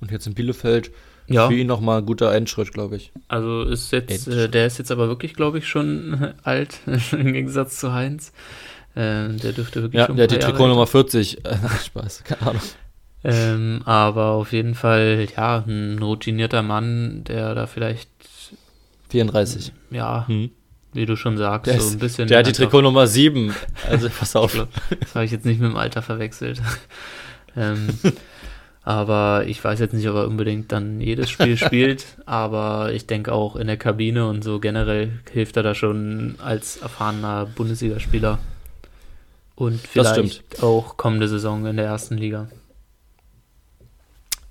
[0.00, 0.90] Und jetzt in Bielefeld
[1.30, 1.48] ja.
[1.48, 3.12] für ihn nochmal ein guter Endschritt, glaube ich.
[3.28, 6.80] Also ist jetzt, äh, der ist jetzt aber wirklich, glaube ich, schon alt,
[7.12, 8.32] im Gegensatz zu Heinz.
[8.94, 10.18] Äh, der dürfte wirklich ja, schon.
[10.18, 11.38] Ja, der hat die Trikot Nummer 40.
[11.86, 12.62] Spaß, keine Ahnung.
[13.22, 18.08] Ähm, aber auf jeden Fall, ja, ein routinierter Mann, der da vielleicht.
[19.10, 19.72] 34.
[19.90, 20.50] Ja, hm.
[20.92, 22.28] wie du schon sagst, Der, so ist, ein bisschen.
[22.28, 23.54] der hat die Trikot Nummer 7.
[23.88, 24.66] Also pass auf.
[25.00, 26.62] Das habe ich jetzt nicht mit dem Alter verwechselt.
[27.56, 27.88] ähm,
[28.90, 32.06] aber ich weiß jetzt nicht, ob er unbedingt dann jedes Spiel spielt.
[32.26, 36.78] Aber ich denke auch in der Kabine und so generell hilft er da schon als
[36.78, 38.40] erfahrener Bundesligaspieler.
[39.54, 42.48] Und vielleicht auch kommende Saison in der ersten Liga.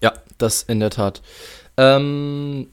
[0.02, 1.22] Ja, das in der Tat.
[1.76, 2.68] Ähm,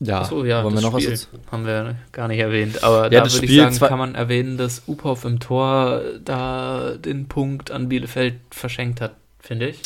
[0.00, 1.38] ja, Achso, ja, wollen wir das noch Spiel was dazu?
[1.50, 2.84] haben wir gar nicht erwähnt.
[2.84, 7.26] Aber Ja, da würde ich sagen, kann man erwähnen, dass Uphoff im Tor da den
[7.26, 9.80] Punkt an Bielefeld verschenkt hat, finde ich.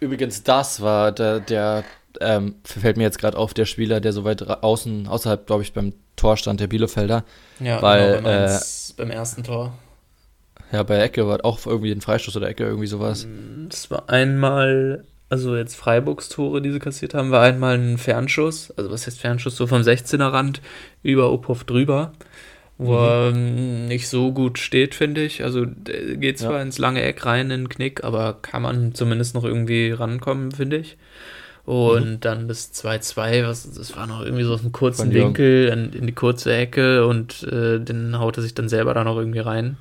[0.00, 1.84] Übrigens, das war der, der
[2.20, 5.72] ähm, fällt mir jetzt gerade auf, der Spieler, der so weit außen, außerhalb, glaube ich,
[5.72, 7.24] beim Tor stand, der Bielefelder.
[7.60, 9.72] Ja, Weil, genau, beim, äh, eins- beim ersten Tor.
[10.72, 13.26] Ja, bei Ecke war auch irgendwie ein Freistoß oder Ecke, irgendwie sowas.
[13.68, 18.70] Das war einmal, also jetzt Freiburgs Tore, die sie kassiert haben, war einmal ein Fernschuss,
[18.76, 20.60] also was heißt Fernschuss, so vom 16er Rand
[21.02, 22.12] über Uphoff drüber,
[22.78, 22.98] wo Mhm.
[22.98, 25.42] er ähm, nicht so gut steht, finde ich.
[25.44, 26.62] Also geht zwar Ja.
[26.62, 30.76] ins lange Eck rein in den Knick, aber kann man zumindest noch irgendwie rankommen, finde
[30.78, 30.96] ich.
[31.64, 32.20] Und Mhm.
[32.20, 35.12] dann das 2-2, was, das war noch irgendwie so aus einem kurzen.
[35.12, 39.04] Winkel in, in die kurze Ecke und äh, den haut er sich dann selber da
[39.04, 39.76] noch irgendwie rein.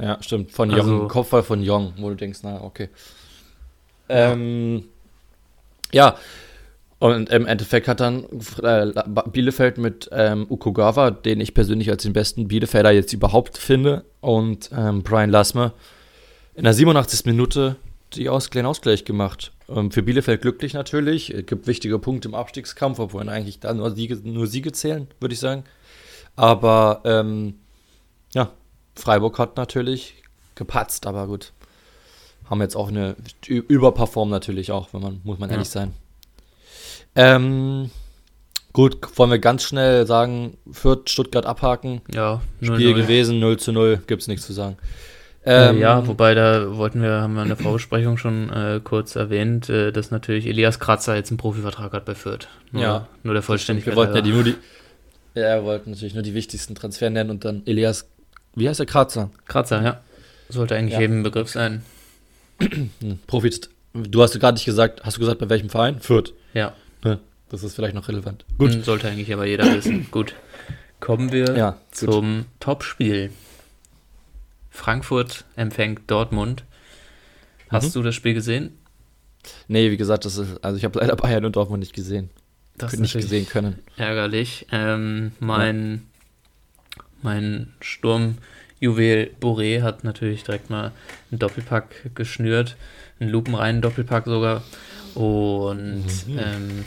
[0.00, 0.50] Ja, stimmt.
[0.52, 2.88] Von Also- Jong, Kopfball von Jong, wo du denkst, na, okay.
[4.08, 4.84] Ähm,
[5.92, 6.16] ja,
[7.00, 8.24] und im Endeffekt hat dann
[8.62, 8.92] äh,
[9.32, 14.70] Bielefeld mit ähm, Ukugawa, den ich persönlich als den besten Bielefelder jetzt überhaupt finde, und
[14.76, 15.72] ähm, Brian Lassme
[16.54, 17.24] in der 87.
[17.24, 17.76] Minute
[18.12, 19.52] die Aus kleinen Ausgleich gemacht.
[19.68, 21.32] Ähm, für Bielefeld glücklich natürlich.
[21.32, 25.32] Es gibt wichtige Punkte im Abstiegskampf, obwohl eigentlich da nur Siege, nur Siege zählen, würde
[25.32, 25.64] ich sagen.
[26.36, 27.54] Aber ähm,
[28.34, 28.50] ja,
[28.94, 30.14] Freiburg hat natürlich
[30.54, 31.52] gepatzt, aber gut.
[32.48, 33.14] Haben jetzt auch eine
[33.46, 35.54] Überperform natürlich auch, wenn man, muss man Ja.
[35.54, 35.94] ehrlich sein.
[37.16, 37.90] Ähm,
[38.72, 42.00] gut, wollen wir ganz schnell sagen, Fürth, Stuttgart abhaken.
[42.14, 42.94] Ja, Spiel 0-0.
[42.94, 44.76] gewesen, 0 zu 0, gibt's nichts zu sagen.
[45.44, 49.16] Äh, Ähm, ja, wobei da wollten wir, haben wir in der Vorbesprechung schon äh, kurz
[49.16, 52.46] erwähnt, äh, dass natürlich Elias Kratzer jetzt einen Profivertrag hat bei Fürth.
[52.72, 53.08] Nur, Ja.
[53.22, 53.92] Nur der Vollständigkeit.
[53.94, 54.54] wir wollten ja die nur die.
[55.34, 58.06] Ja, wir wollten natürlich nur die wichtigsten Transfer nennen und dann Elias,
[58.54, 59.30] wie heißt der Kratzer?
[59.46, 60.00] Kratzer, ja.
[60.50, 61.00] Sollte eigentlich Ja.
[61.00, 61.82] jedem Begriff sein.
[62.60, 62.90] Hm,
[63.26, 63.70] Profit.
[63.94, 66.00] Du hast gerade nicht gesagt, hast du gesagt, bei welchem Verein?
[66.00, 66.34] Fürth.
[66.52, 66.74] Ja.
[67.04, 68.44] Ne, Das ist vielleicht noch relevant.
[68.58, 68.72] Gut.
[68.72, 68.84] Gut.
[68.84, 70.08] Sollte eigentlich aber jeder wissen.
[70.10, 70.34] Gut.
[71.00, 73.30] Kommen wir Ja, zum Topspiel.
[74.70, 76.64] Frankfurt empfängt Dortmund.
[77.68, 77.92] Hast Mhm.
[78.00, 78.76] du das Spiel gesehen?
[79.68, 82.30] Nee, wie gesagt, das ist, also ich habe leider Bayern und Dortmund nicht gesehen.
[82.76, 83.78] Das nicht gesehen können.
[83.96, 84.66] ärgerlich.
[84.72, 86.06] Ähm, mein,
[87.22, 90.92] mein Sturmjuwel Boré hat natürlich direkt mal
[91.30, 92.76] einen Doppelpack geschnürt,
[93.18, 94.62] einen lupenreinen Doppelpack sogar.
[95.14, 96.38] Und, Mhm.
[96.38, 96.84] ähm,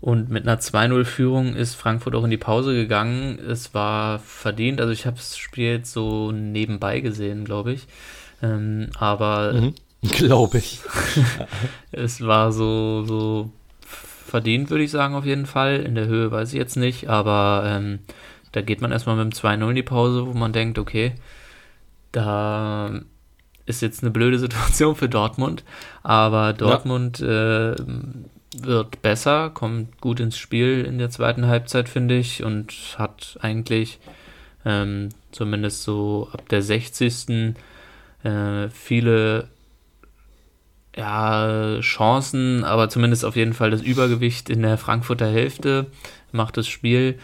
[0.00, 3.38] und mit einer 2-0-Führung ist Frankfurt auch in die Pause gegangen.
[3.38, 7.86] Es war verdient, also ich habe das Spiel jetzt so nebenbei gesehen, glaube ich.
[8.42, 9.74] Ähm, aber Mhm.
[10.02, 10.80] Glaube ich.
[11.92, 13.50] es war so, so
[14.26, 15.80] verdient, würde ich sagen, auf jeden Fall.
[15.80, 17.98] In der Höhe weiß ich jetzt nicht, aber ähm,
[18.52, 21.12] da geht man erstmal mit dem 2-0 in die Pause, wo man denkt, okay,
[22.12, 23.00] da
[23.70, 25.64] ist jetzt eine blöde Situation für Dortmund,
[26.02, 27.74] aber Dortmund äh,
[28.58, 33.98] wird besser, kommt gut ins Spiel in der zweiten Halbzeit, finde ich, und hat eigentlich
[34.64, 37.54] ähm, zumindest so ab der 60.
[38.22, 39.48] Äh, viele
[40.96, 45.86] ja, Chancen, aber zumindest auf jeden Fall das Übergewicht in der Frankfurter Hälfte
[46.32, 47.18] macht das Spiel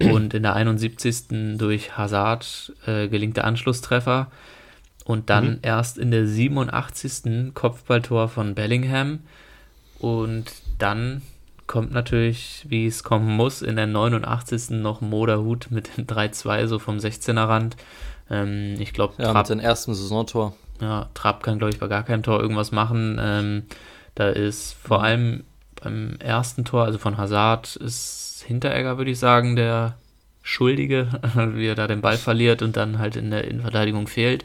[0.00, 1.56] und in der 71.
[1.56, 4.30] durch Hazard äh, gelingt der Anschlusstreffer
[5.04, 5.58] und dann Mhm.
[5.62, 7.52] erst in der 87.
[7.54, 9.20] Kopfballtor von Bellingham
[9.98, 10.44] und
[10.78, 11.22] dann
[11.66, 14.80] kommt natürlich, wie es kommen muss, in der 89.
[14.82, 17.76] noch Moderhut mit dem 3-2 so vom 16er Rand.
[18.30, 20.54] Ähm, ich glaube, Ja, mit seinem ersten Saisontor.
[20.80, 23.18] ja, Trapp kann, glaube ich, bei gar keinem Tor irgendwas machen.
[23.20, 23.62] Ähm,
[24.14, 25.04] da ist vor Mhm.
[25.04, 25.44] allem
[25.82, 29.96] beim ersten Tor, also von Hazard, ist Hinteregger, würde ich sagen, der
[30.42, 31.08] Schuldige,
[31.54, 34.44] wie er da den Ball verliert und dann halt in der Innenverteidigung fehlt.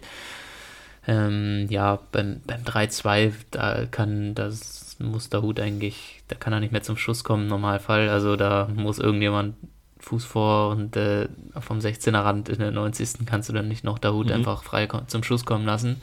[1.08, 6.60] Ähm, ja, beim, beim 3-2, da kann das muss der Hut eigentlich, da kann er
[6.60, 8.10] nicht mehr zum Schuss kommen im Normalfall.
[8.10, 9.55] Also da muss irgendjemand
[9.99, 11.28] Fuß vor und äh,
[11.60, 13.26] vom 16er Rand in der 90.
[13.26, 14.34] kannst du dann nicht noch der Hut Mhm.
[14.34, 16.01] einfach frei zum Schuss kommen lassen.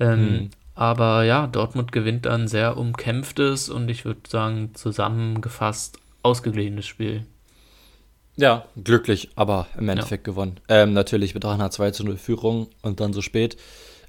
[0.00, 0.50] Ähm, Mhm.
[0.74, 7.26] Aber ja, Dortmund gewinnt dann sehr umkämpftes und ich würde sagen zusammengefasst ausgeglichenes Spiel.
[8.36, 10.60] Ja, glücklich, aber im Endeffekt gewonnen.
[10.68, 13.56] Ähm, natürlich mit einer 2 zu 0 Führung und dann so spät.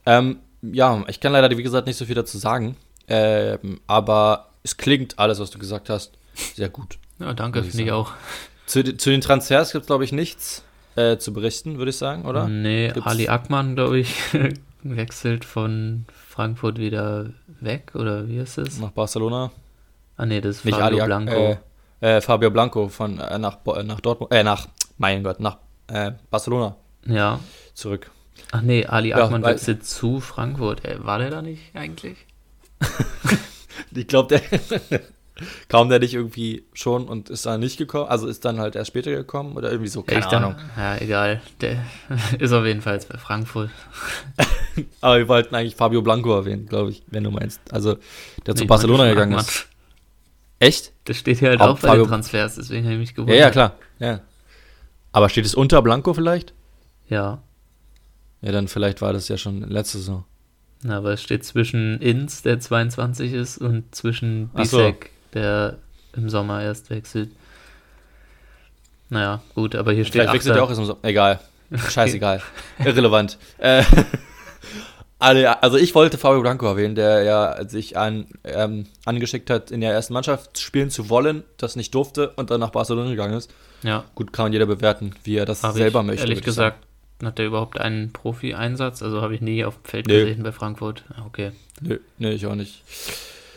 [0.06, 2.76] Ähm, ja, ich kann leider, wie gesagt, nicht so viel dazu sagen.
[3.08, 6.18] Ähm, aber es klingt alles, was du gesagt hast,
[6.56, 6.98] sehr gut.
[7.20, 8.14] Ja, danke, finde ich auch.
[8.66, 10.64] Zu, zu den Transfers gibt es, glaube ich, nichts
[10.96, 12.48] äh, zu berichten, würde ich sagen, oder?
[12.48, 13.06] Nee, Gibt's?
[13.06, 14.16] Ali Akman, glaube ich,
[14.84, 18.80] wechselt von Frankfurt wieder weg, oder wie ist es?
[18.80, 19.52] Nach Barcelona.
[20.16, 21.60] Ah, nee, das ist Nicht Fabio Ali Blanco.
[22.00, 25.58] Äh, äh, Fabio Blanco von, äh, nach, äh, nach Dortmund, äh, nach, mein Gott, nach
[25.88, 26.78] äh, Barcelona.
[27.06, 27.42] Ja.
[27.74, 28.10] Zurück.
[28.52, 30.82] Ach nee, Ali Akman ja, wechselt zu Frankfurt.
[31.04, 32.18] war der da nicht eigentlich?
[33.94, 35.00] ich glaube, der
[35.68, 38.10] kam der nicht irgendwie schon und ist dann nicht gekommen?
[38.10, 40.04] Also ist dann halt erst später gekommen oder irgendwie so?
[40.04, 40.56] Keine Ahnung.
[40.78, 41.42] ja, egal.
[41.62, 41.84] Der
[42.40, 43.70] ist auf jeden Fall jetzt bei Frankfurt.
[45.02, 47.62] Aber wir wollten eigentlich Fabio Blanco erwähnen, glaube ich, wenn du meinst.
[47.72, 47.98] Also,
[48.46, 49.68] der nee, zu Barcelona gegangen ist.
[50.60, 50.92] Echt?
[51.06, 53.38] Das steht hier halt auch, auch bei Fabio den Transfers, deswegen habe ich mich gewundert.
[53.38, 53.76] Ja, ja, klar.
[54.00, 54.22] Ja.
[55.12, 56.54] Aber steht es unter Blanco vielleicht?
[57.08, 57.42] Ja.
[58.42, 60.24] Ja, dann vielleicht war das ja schon letzte Saison.
[60.82, 65.40] Na, aber es steht zwischen Inz, der 22 ist, und zwischen Bisek, so.
[65.40, 65.78] der
[66.16, 67.32] im Sommer erst wechselt.
[69.10, 70.22] Naja, gut, aber hier steht.
[70.22, 71.00] Vielleicht wechselt er auch erst im Sommer.
[71.04, 71.40] Egal.
[71.90, 72.42] Scheißegal.
[72.84, 73.38] Irrelevant.
[73.58, 73.84] äh,
[75.20, 79.92] also ich wollte Fabio Blanco erwähnen, der ja sich an, ähm, angeschickt hat, in der
[79.92, 83.52] ersten Mannschaft spielen zu wollen, das nicht durfte und dann nach Barcelona gegangen ist.
[83.84, 84.06] Ja.
[84.16, 86.24] Gut, kann jeder bewerten, wie er das Hab selber möchte.
[86.24, 86.86] Ehrlich gesagt,
[87.28, 89.04] hat er überhaupt einen Profi-Einsatz?
[89.04, 90.22] Also habe ich nie auf dem Feld nee.
[90.22, 91.04] gesehen bei Frankfurt.
[91.10, 91.52] Ah, okay.
[91.82, 92.84] Nee, nee, ich auch nicht.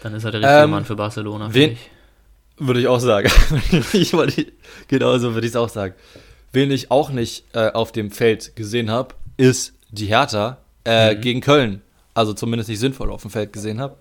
[0.02, 1.54] Dann ist er der richtige ähm, Mann für Barcelona.
[1.54, 1.76] Wen,
[2.58, 3.30] würde ich auch sagen.
[3.92, 4.46] ich wollte,
[4.88, 5.94] genauso würde ich es auch sagen.
[6.52, 11.20] Wen ich auch nicht äh, auf dem Feld gesehen habe, ist die Hertha äh, mhm.
[11.20, 11.82] gegen Köln.
[12.14, 13.96] Also zumindest nicht sinnvoll auf dem Feld gesehen habe.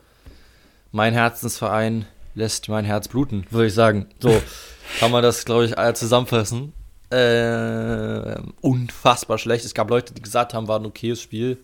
[0.91, 2.05] Mein Herzensverein
[2.35, 4.07] lässt mein Herz bluten, würde ich sagen.
[4.19, 4.41] So
[4.99, 6.73] kann man das, glaube ich, zusammenfassen.
[7.11, 9.65] Äh, unfassbar schlecht.
[9.65, 11.57] Es gab Leute, die gesagt haben, war ein okayes Spiel.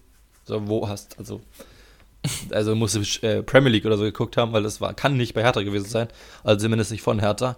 [0.43, 1.41] So, wo hast, also,
[2.51, 5.43] also musste äh, Premier League oder so geguckt haben, weil das war, kann nicht bei
[5.43, 6.07] Hertha gewesen sein.
[6.43, 7.57] Also zumindest nicht von Hertha.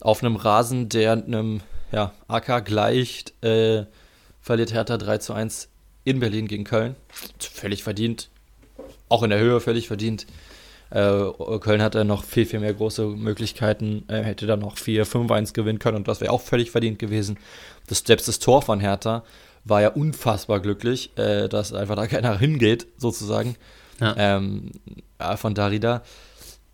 [0.00, 1.60] Auf einem Rasen, der einem
[1.92, 3.84] ja, AK gleicht, äh,
[4.40, 5.68] verliert Hertha 3 zu 1
[6.04, 6.96] in Berlin gegen Köln.
[7.38, 8.28] Völlig verdient.
[9.08, 10.26] Auch in der Höhe völlig verdient.
[10.90, 15.78] Äh, Köln hatte noch viel, viel mehr große Möglichkeiten, äh, hätte dann noch 4-5-1 gewinnen
[15.78, 17.38] können und das wäre auch völlig verdient gewesen.
[17.88, 19.24] Das, selbst das Tor von Hertha
[19.64, 23.56] war ja unfassbar glücklich, äh, dass einfach da keiner hingeht, sozusagen.
[24.00, 24.14] Ja.
[24.16, 24.72] Ähm,
[25.36, 26.02] von Darida.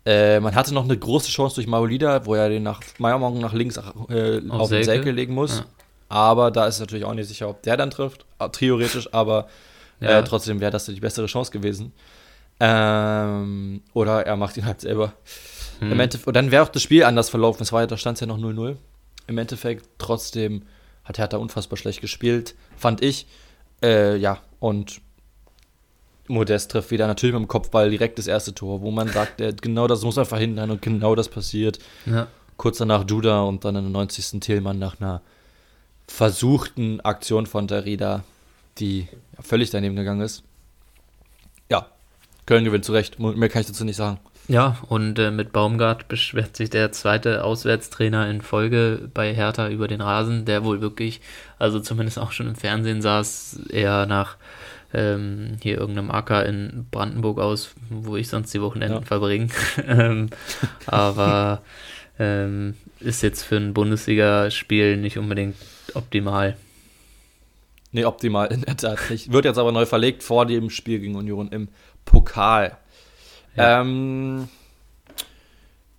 [0.05, 3.39] Äh, man hatte noch eine große Chance durch Maolida, wo er den nach meiner Meinung
[3.39, 5.59] nach links äh, auf, auf den Säcke legen muss.
[5.59, 5.65] Ja.
[6.09, 9.47] Aber da ist es natürlich auch nicht sicher, ob der dann trifft, äh, theoretisch, aber
[9.99, 10.21] ja.
[10.23, 11.93] trotzdem wäre das die bessere Chance gewesen.
[12.63, 15.13] Ähm, oder er macht ihn halt selber.
[15.79, 15.93] Hm.
[15.93, 17.63] Im Endeffekt, und dann wäre auch das Spiel anders verlaufen.
[17.63, 18.75] Es war ja, da stand es ja noch 0-0.
[19.25, 20.61] Im Endeffekt, trotzdem
[21.03, 23.25] hat Hertha unfassbar schlecht gespielt, fand ich.
[23.81, 25.01] Äh, ja, und
[26.27, 29.87] Modest trifft wieder natürlich mit dem Kopfball direkt das erste Tor, wo man sagt, genau
[29.87, 31.79] das muss er verhindern und genau das passiert.
[32.05, 32.27] Ja.
[32.57, 34.39] Kurz danach Duda und dann in der 90.
[34.39, 35.21] Tillmann nach einer
[36.07, 38.23] versuchten Aktion von Derrida,
[38.77, 39.07] die
[39.39, 40.43] völlig daneben gegangen ist.
[42.45, 43.19] Köln gewinnt zu Recht.
[43.19, 44.19] Mehr kann ich dazu nicht sagen.
[44.47, 49.87] Ja, und äh, mit Baumgart beschwert sich der zweite Auswärtstrainer in Folge bei Hertha über
[49.87, 51.21] den Rasen, der wohl wirklich,
[51.59, 54.37] also zumindest auch schon im Fernsehen saß, eher nach
[54.93, 59.05] ähm, hier irgendeinem Acker in Brandenburg aus, wo ich sonst die Wochenenden ja.
[59.05, 59.47] verbringe.
[59.87, 60.29] ähm,
[60.85, 61.61] aber
[62.19, 65.55] ähm, ist jetzt für ein Bundesligaspiel nicht unbedingt
[65.93, 66.57] optimal.
[67.93, 69.31] Nee, optimal in der Tat nicht.
[69.31, 71.67] Wird jetzt aber neu verlegt vor dem Spiel gegen Union im
[72.05, 72.77] Pokal.
[73.55, 74.47] Ja, ähm,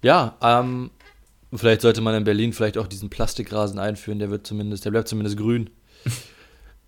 [0.03, 0.91] ja ähm,
[1.53, 5.09] vielleicht sollte man in Berlin vielleicht auch diesen Plastikrasen einführen, der wird zumindest, der bleibt
[5.09, 5.71] zumindest grün.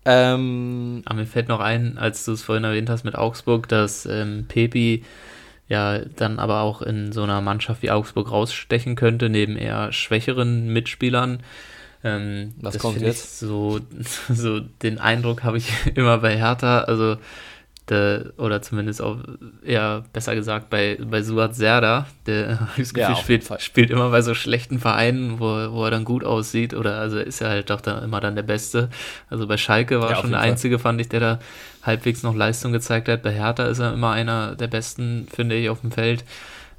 [0.05, 4.05] ähm, Aber mir fällt noch ein, als du es vorhin erwähnt hast mit Augsburg, dass
[4.05, 5.03] ähm, Pepi
[5.67, 10.67] ja dann aber auch in so einer Mannschaft wie Augsburg rausstechen könnte, neben eher schwächeren
[10.69, 11.41] Mitspielern.
[12.03, 13.39] Ähm, Was kommt jetzt?
[13.39, 13.79] So,
[14.29, 16.81] so den Eindruck habe ich immer bei Hertha.
[16.81, 17.17] Also
[17.89, 19.17] der, oder zumindest auch
[19.63, 24.21] eher besser gesagt bei, bei Suat Serda, der das Gefühl, ja, spielt, spielt immer bei
[24.21, 27.81] so schlechten Vereinen, wo, wo er dann gut aussieht oder also ist er halt doch
[27.81, 28.89] da immer dann der Beste.
[29.29, 31.39] Also bei Schalke war ja, schon der Einzige, fand ich, der da
[31.83, 33.21] halbwegs noch Leistung gezeigt hat.
[33.21, 36.23] Bei Hertha ist er immer einer der Besten, finde ich, auf dem Feld.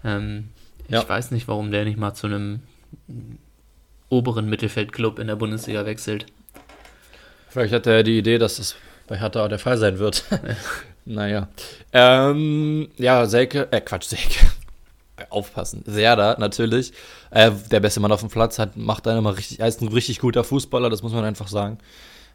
[0.04, 0.48] Ähm,
[0.88, 1.02] ja.
[1.02, 2.60] Ich weiß nicht, warum der nicht mal zu einem
[4.08, 6.26] oberen Mittelfeldclub in der Bundesliga wechselt.
[7.48, 8.76] Vielleicht hat er die Idee, dass es
[9.06, 10.24] bei Hertha der Fall sein wird.
[11.06, 11.48] Naja.
[11.92, 14.46] Ähm, ja, Selke, äh, Quatsch, Selke.
[15.30, 15.82] Aufpassen.
[15.86, 16.92] Serda, natürlich.
[17.30, 19.88] Äh, der beste Mann auf dem Platz hat, macht dann immer richtig, er ist ein
[19.88, 21.78] richtig guter Fußballer, das muss man einfach sagen.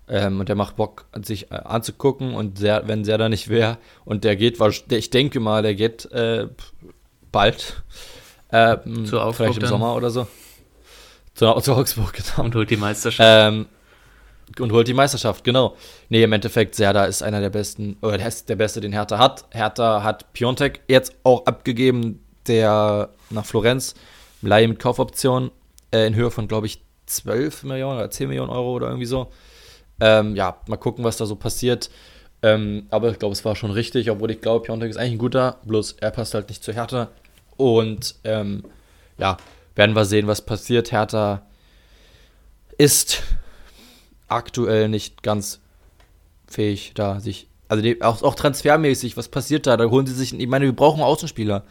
[0.08, 2.34] Ähm, und der macht Bock, sich äh, anzugucken.
[2.34, 4.58] Und sehr, wenn Serda nicht wäre und der geht,
[4.90, 6.48] ich denke mal, der geht äh,
[7.32, 7.84] bald.
[8.50, 9.70] Äh, vielleicht im dann.
[9.70, 10.28] Sommer oder so.
[11.34, 12.46] Zu, zu Augsburg, genau.
[12.46, 13.30] Und holt die Meisterschaft.
[13.32, 13.68] Ähm,
[14.60, 15.76] und holt die Meisterschaft, genau.
[16.10, 19.46] Nee, im Endeffekt, Serda ist einer der besten, oder der der Beste, den Hertha hat.
[19.52, 23.96] Hertha hat Piontek jetzt auch abgegeben, der nach Florenz,
[24.42, 25.52] Leihe mit Kaufoption,
[25.92, 29.32] äh, in Höhe von, glaube ich, 12 Millionen oder 10 Millionen Euro oder irgendwie so.
[30.00, 31.90] Ähm, ja, mal gucken, was da so passiert.
[32.42, 35.18] Ähm, aber ich glaube, es war schon richtig, obwohl ich glaube, Piontek ist eigentlich ein
[35.20, 37.10] guter, bloß er passt halt nicht zu Hertha.
[37.56, 38.64] Und ähm,
[39.18, 39.38] ja,
[39.76, 40.92] werden wir sehen, was passiert.
[40.92, 41.44] Hertha
[42.78, 43.22] ist
[44.32, 45.60] aktuell nicht ganz
[46.48, 49.78] fähig, da sich, also die, auch, auch transfermäßig, was passiert da?
[49.78, 51.64] Da holen sie sich, ich meine, wir brauchen Außenspieler.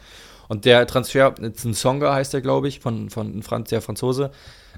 [0.47, 4.31] Und der Transfer, jetzt ein Songa heißt der, glaube ich, von, von Franz, der Franzose,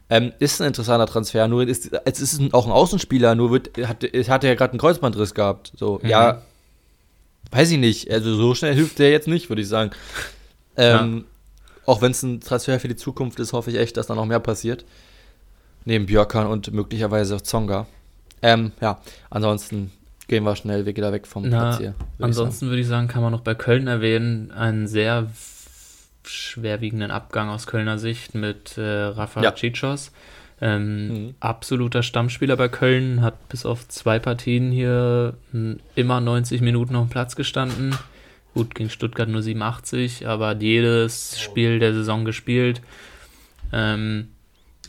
[0.10, 1.48] ähm, ist ein interessanter Transfer.
[1.48, 4.80] Nur ist, es ist auch ein Außenspieler, nur wird, hat, hat er ja gerade einen
[4.80, 5.74] Kreuzbandriss gehabt.
[5.76, 6.10] So, mhm.
[6.10, 6.42] ja,
[7.52, 8.12] weiß ich nicht.
[8.12, 9.92] Also so schnell hilft der jetzt nicht, würde ich sagen.
[10.78, 11.24] Ähm, ja.
[11.86, 14.26] Auch wenn es ein Transfer für die Zukunft ist, hoffe ich echt, dass da noch
[14.26, 14.86] mehr passiert.
[15.86, 17.88] Neben Björkan und möglicherweise Zonga.
[18.42, 19.92] Ähm, ja, ansonsten
[20.28, 21.94] gehen wir schnell wieder weg vom Na, Platz hier.
[22.18, 25.28] Würd ansonsten würde ich sagen, kann man noch bei Köln erwähnen, einen sehr
[26.26, 29.52] schwerwiegenden Abgang aus Kölner Sicht mit äh, Rafa ja.
[29.52, 30.12] Chichos.
[30.62, 31.36] Ähm, mhm.
[31.40, 35.34] Absoluter Stammspieler bei Köln, hat bis auf zwei Partien hier
[35.96, 37.96] immer 90 Minuten auf dem Platz gestanden.
[38.54, 42.82] Gut, gegen Stuttgart nur 87, aber hat jedes Spiel der Saison gespielt.
[43.72, 44.30] Ähm,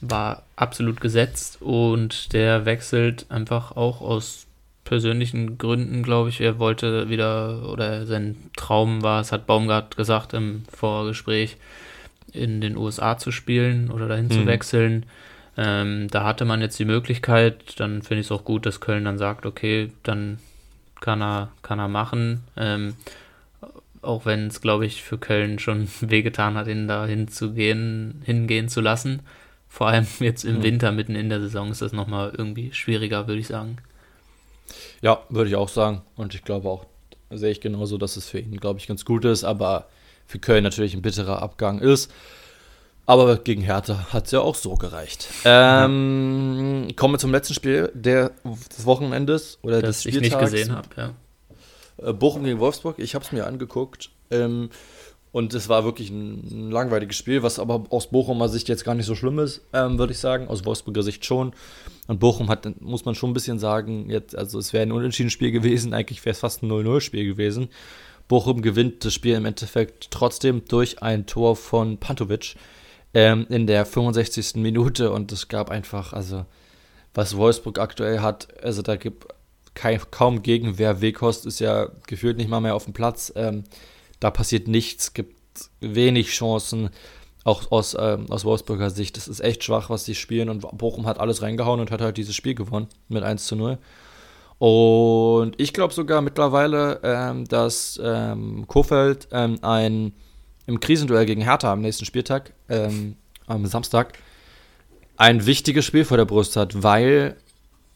[0.01, 4.47] war absolut gesetzt und der wechselt einfach auch aus
[4.85, 6.41] persönlichen Gründen, glaube ich.
[6.41, 11.57] Er wollte wieder, oder sein Traum war, es hat Baumgart gesagt im Vorgespräch,
[12.33, 14.31] in den USA zu spielen oder dahin mhm.
[14.31, 15.07] zu wechseln.
[15.57, 19.05] Ähm, da hatte man jetzt die Möglichkeit, dann finde ich es auch gut, dass Köln
[19.05, 20.39] dann sagt, okay, dann
[21.01, 22.43] kann er, kann er machen.
[22.57, 22.95] Ähm,
[24.03, 28.81] auch wenn es, glaube ich, für Köln schon wehgetan hat, ihn da hinzugehen, hingehen zu
[28.81, 29.21] lassen.
[29.75, 30.63] Vor allem jetzt im mhm.
[30.63, 33.79] Winter, mitten in der Saison, ist das nochmal irgendwie schwieriger, würde ich sagen.
[35.03, 36.03] Ja, würde ich auch sagen.
[36.15, 36.87] Und ich glaube auch,
[37.33, 39.89] sehe ich genauso, dass es für ihn, glaube ich, ganz gut ist, aber
[40.29, 42.09] für Köln natürlich ein bitterer Abgang ist.
[43.05, 45.27] Aber gegen Hertha hat es ja auch so gereicht.
[45.45, 46.87] Ähm.
[46.95, 50.27] Kommen wir zum letzten Spiel der, des Wochenendes oder das des Spieltags.
[50.27, 52.11] ich nicht gesehen habe, ja.
[52.11, 54.11] Äh, Bochum gegen Wolfsburg, ich habe es mir angeguckt.
[54.31, 54.71] Ähm,
[55.35, 59.07] und es war wirklich ein, langweiliges Spiel, was aber aus Bochumer Sicht jetzt gar nicht
[59.07, 60.47] so schlimm ist, ähm, würde ich sagen.
[60.47, 61.55] Aus Wolfsburger Sicht schon.
[62.07, 65.31] Und Bochum hat, muss man schon ein bisschen sagen, jetzt, also es wäre ein unentschieden
[65.31, 67.69] Spiel gewesen, eigentlich wäre es fast ein 0-0-Spiel gewesen.
[68.29, 72.55] Bochum gewinnt das Spiel im Endeffekt trotzdem durch ein Tor von Pantovic
[73.13, 74.55] ähm, in der 65.
[74.63, 76.47] Minute und es gab einfach, also
[77.13, 79.27] was Wolfsburg aktuell hat, also da gibt
[79.75, 81.01] kein, kaum Gegenwehr.
[81.01, 83.33] Wekost ist ja gefühlt nicht mal mehr auf dem Platz.
[83.35, 83.65] Ähm,
[84.25, 85.37] da passiert nichts, gibt
[85.81, 86.89] wenig Chancen,
[87.45, 89.19] auch aus, ähm, aus Wolfsburger Sicht.
[89.19, 92.17] Das ist echt schwach, was sie spielen und Bochum hat alles reingehauen und hat halt
[92.17, 93.77] dieses Spiel gewonnen mit 1 zu 0.
[94.59, 100.15] Und ich glaube sogar mittlerweile, ähm, dass ähm, Kofeld ähm, ein
[100.67, 103.17] im Krisenduell gegen Hertha am nächsten Spieltag, ähm,
[103.47, 104.17] am Samstag,
[105.19, 107.37] ein wichtiges Spiel vor der Brust hat, weil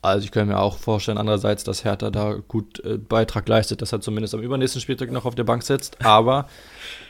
[0.01, 3.92] also ich kann mir auch vorstellen, andererseits, dass Hertha da gut äh, Beitrag leistet, dass
[3.92, 6.05] er zumindest am übernächsten Spieltag noch auf der Bank sitzt.
[6.05, 6.49] Aber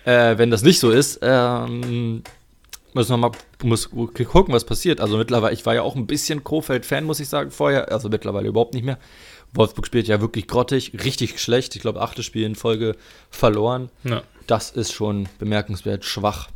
[0.05, 2.23] äh, wenn das nicht so ist, ähm,
[2.95, 3.33] müssen wir mal
[3.63, 5.01] muss gucken, was passiert.
[5.01, 7.93] Also mittlerweile, ich war ja auch ein bisschen Kofeld-Fan, muss ich sagen, vorher.
[7.93, 8.99] Also mittlerweile überhaupt nicht mehr.
[9.53, 11.75] Wolfsburg spielt ja wirklich grottig, richtig schlecht.
[11.77, 12.97] Ich glaube, achte Spiel in Folge
[13.31, 13.91] verloren.
[14.05, 14.23] Ja.
[14.47, 16.49] Das ist schon bemerkenswert schwach.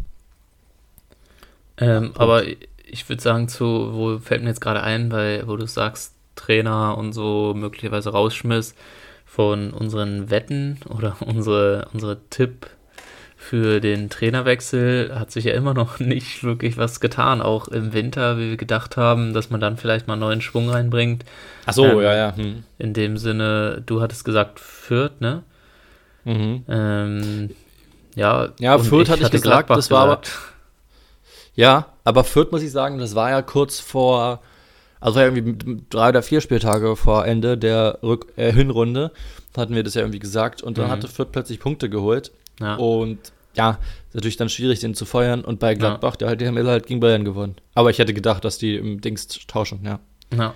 [1.78, 3.64] Ähm, aber ich würde sagen, zu,
[3.94, 8.74] wo fällt mir jetzt gerade ein, weil, wo du sagst, Trainer und so möglicherweise rausschmiss
[9.24, 12.66] von unseren Wetten oder unsere, unsere Tipp
[13.36, 17.42] für den Trainerwechsel hat sich ja immer noch nicht wirklich was getan.
[17.42, 21.24] Auch im Winter, wie wir gedacht haben, dass man dann vielleicht mal neuen Schwung reinbringt.
[21.66, 22.36] Ach so, ähm, ja, ja.
[22.36, 22.62] Hm.
[22.78, 25.42] In dem Sinne, du hattest gesagt Fürth, ne?
[26.24, 26.64] Mhm.
[26.68, 27.50] Ähm,
[28.14, 30.28] ja, ja Fürth hatte ich gesagt, Gladbach das war gesagt.
[30.28, 30.52] aber.
[31.54, 34.40] Ja, aber Fürth muss ich sagen, das war ja kurz vor
[35.02, 39.10] also irgendwie drei oder vier Spieltage vor Ende der Rück äh, Hinrunde
[39.56, 40.90] hatten wir das ja irgendwie gesagt und dann mhm.
[40.90, 42.32] hatte Fürth plötzlich Punkte geholt.
[42.60, 42.76] Ja.
[42.76, 43.18] Und
[43.54, 43.78] ja,
[44.08, 45.44] ist natürlich dann schwierig, den zu feuern.
[45.44, 46.34] Und bei Gladbach, ja.
[46.34, 47.56] die haben halt gegen Bayern gewonnen.
[47.74, 50.00] Aber ich hätte gedacht, dass die im Dings tauschen, ja.
[50.34, 50.54] ja.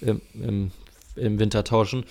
[0.00, 0.70] Im, im,
[1.16, 2.04] Im, Winter tauschen.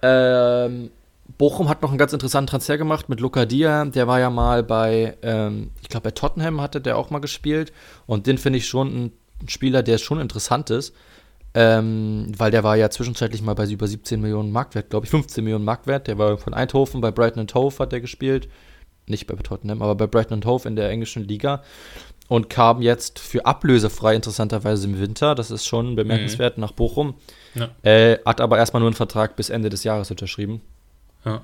[0.00, 0.90] Ähm,
[1.36, 3.84] Bochum hat noch einen ganz interessanten Transfer gemacht mit Luca Dia.
[3.84, 7.72] Der war ja mal bei, ähm, ich glaube, bei Tottenham hatte der auch mal gespielt.
[8.06, 9.12] Und den finde ich schon ein
[9.48, 10.94] Spieler, der schon interessant ist.
[11.58, 15.42] Ähm, weil der war ja zwischenzeitlich mal bei über 17 Millionen Marktwert, glaube ich, 15
[15.42, 16.06] Millionen Marktwert.
[16.06, 18.48] Der war von Eindhoven, bei Brighton and Hove hat der gespielt.
[19.06, 21.62] Nicht bei Tottenham, aber bei Brighton and Hove in der englischen Liga.
[22.28, 25.34] und kam jetzt für ablösefrei interessanterweise im Winter.
[25.34, 26.62] Das ist schon bemerkenswert mhm.
[26.62, 27.14] nach Bochum.
[27.54, 27.70] Ja.
[27.82, 30.60] Äh, hat aber erstmal nur einen Vertrag bis Ende des Jahres unterschrieben.
[31.24, 31.42] Ja.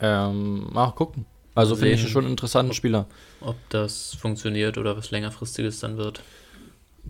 [0.00, 1.24] Ähm, mal gucken.
[1.54, 3.06] Also finde ich schon einen interessanten ob, Spieler.
[3.40, 6.20] Ob das funktioniert oder was längerfristiges dann wird.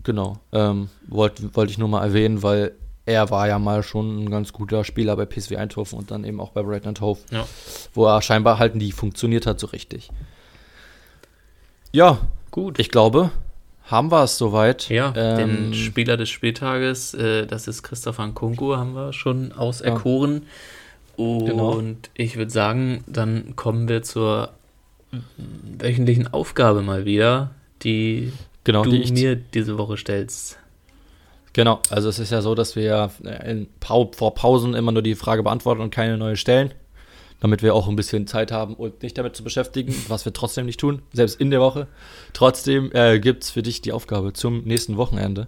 [0.03, 0.37] Genau.
[0.51, 2.73] Ähm, Wollte wollt ich nur mal erwähnen, weil
[3.05, 6.39] er war ja mal schon ein ganz guter Spieler bei PSV Eindhoven und dann eben
[6.39, 7.45] auch bei Brighton Hove, ja.
[7.93, 10.09] wo er scheinbar halt nie funktioniert hat so richtig.
[11.91, 12.19] Ja,
[12.51, 12.79] gut.
[12.79, 13.31] Ich glaube,
[13.85, 14.89] haben wir es soweit.
[14.89, 20.43] Ja, ähm, den Spieler des Spieltages, äh, das ist Christopher Nkunku, haben wir schon auserkoren.
[21.17, 21.39] Ja.
[21.39, 21.71] Genau.
[21.71, 21.95] Und genau.
[22.15, 24.49] ich würde sagen, dann kommen wir zur
[25.79, 27.51] wöchentlichen Aufgabe mal wieder,
[27.83, 28.33] die
[28.65, 30.57] genau, du die mir diese Woche stellst.
[31.53, 33.11] Genau, also es ist ja so, dass wir
[33.45, 36.73] in, vor Pausen immer nur die Frage beantworten und keine neue stellen,
[37.39, 40.65] damit wir auch ein bisschen Zeit haben, uns nicht damit zu beschäftigen, was wir trotzdem
[40.65, 41.87] nicht tun, selbst in der Woche.
[42.33, 45.47] Trotzdem äh, gibt es für dich die Aufgabe zum nächsten Wochenende.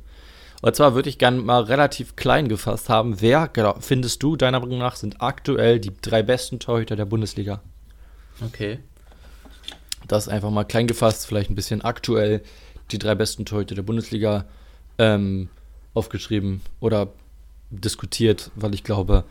[0.62, 4.62] Und zwar würde ich gerne mal relativ klein gefasst haben, wer, genau, findest du, deiner
[4.62, 7.62] Meinung nach, sind aktuell die drei besten Torhüter der Bundesliga?
[8.46, 8.80] Okay.
[10.08, 12.42] Das einfach mal klein gefasst, vielleicht ein bisschen aktuell
[12.92, 14.46] die drei besten Torhüter der Bundesliga.
[14.98, 15.50] Ähm,
[15.98, 17.10] aufgeschrieben oder
[17.72, 19.24] diskutiert, weil ich glaube,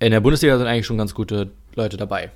[0.00, 2.30] in der Bundesliga sind eigentlich schon ganz gute Leute dabei.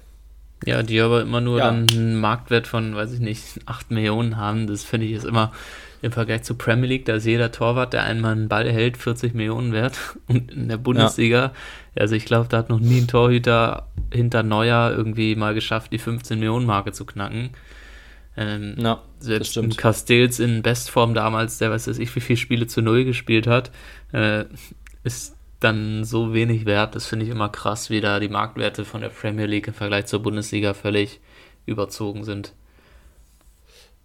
[0.67, 1.67] Ja, die aber immer nur ja.
[1.67, 4.67] dann einen Marktwert von, weiß ich nicht, 8 Millionen haben.
[4.67, 5.53] Das finde ich ist immer
[6.03, 9.35] im Vergleich zur Premier League, da ist jeder Torwart, der einmal einen Ball hält, 40
[9.35, 9.99] Millionen wert.
[10.29, 11.53] Und in der Bundesliga, ja.
[12.01, 15.99] also ich glaube, da hat noch nie ein Torhüter hinter Neuer irgendwie mal geschafft, die
[15.99, 17.51] 15 Millionen Marke zu knacken.
[18.41, 22.83] Ähm, ja, selbst ein Castells in Bestform damals, der weiß ich, wie viele Spiele zu
[22.83, 23.73] Null gespielt hat,
[24.13, 24.45] äh,
[25.03, 26.95] ist dann so wenig wert.
[26.95, 30.07] Das finde ich immer krass, wie da die Marktwerte von der Premier League im Vergleich
[30.07, 31.19] zur Bundesliga völlig
[31.67, 32.53] überzogen sind.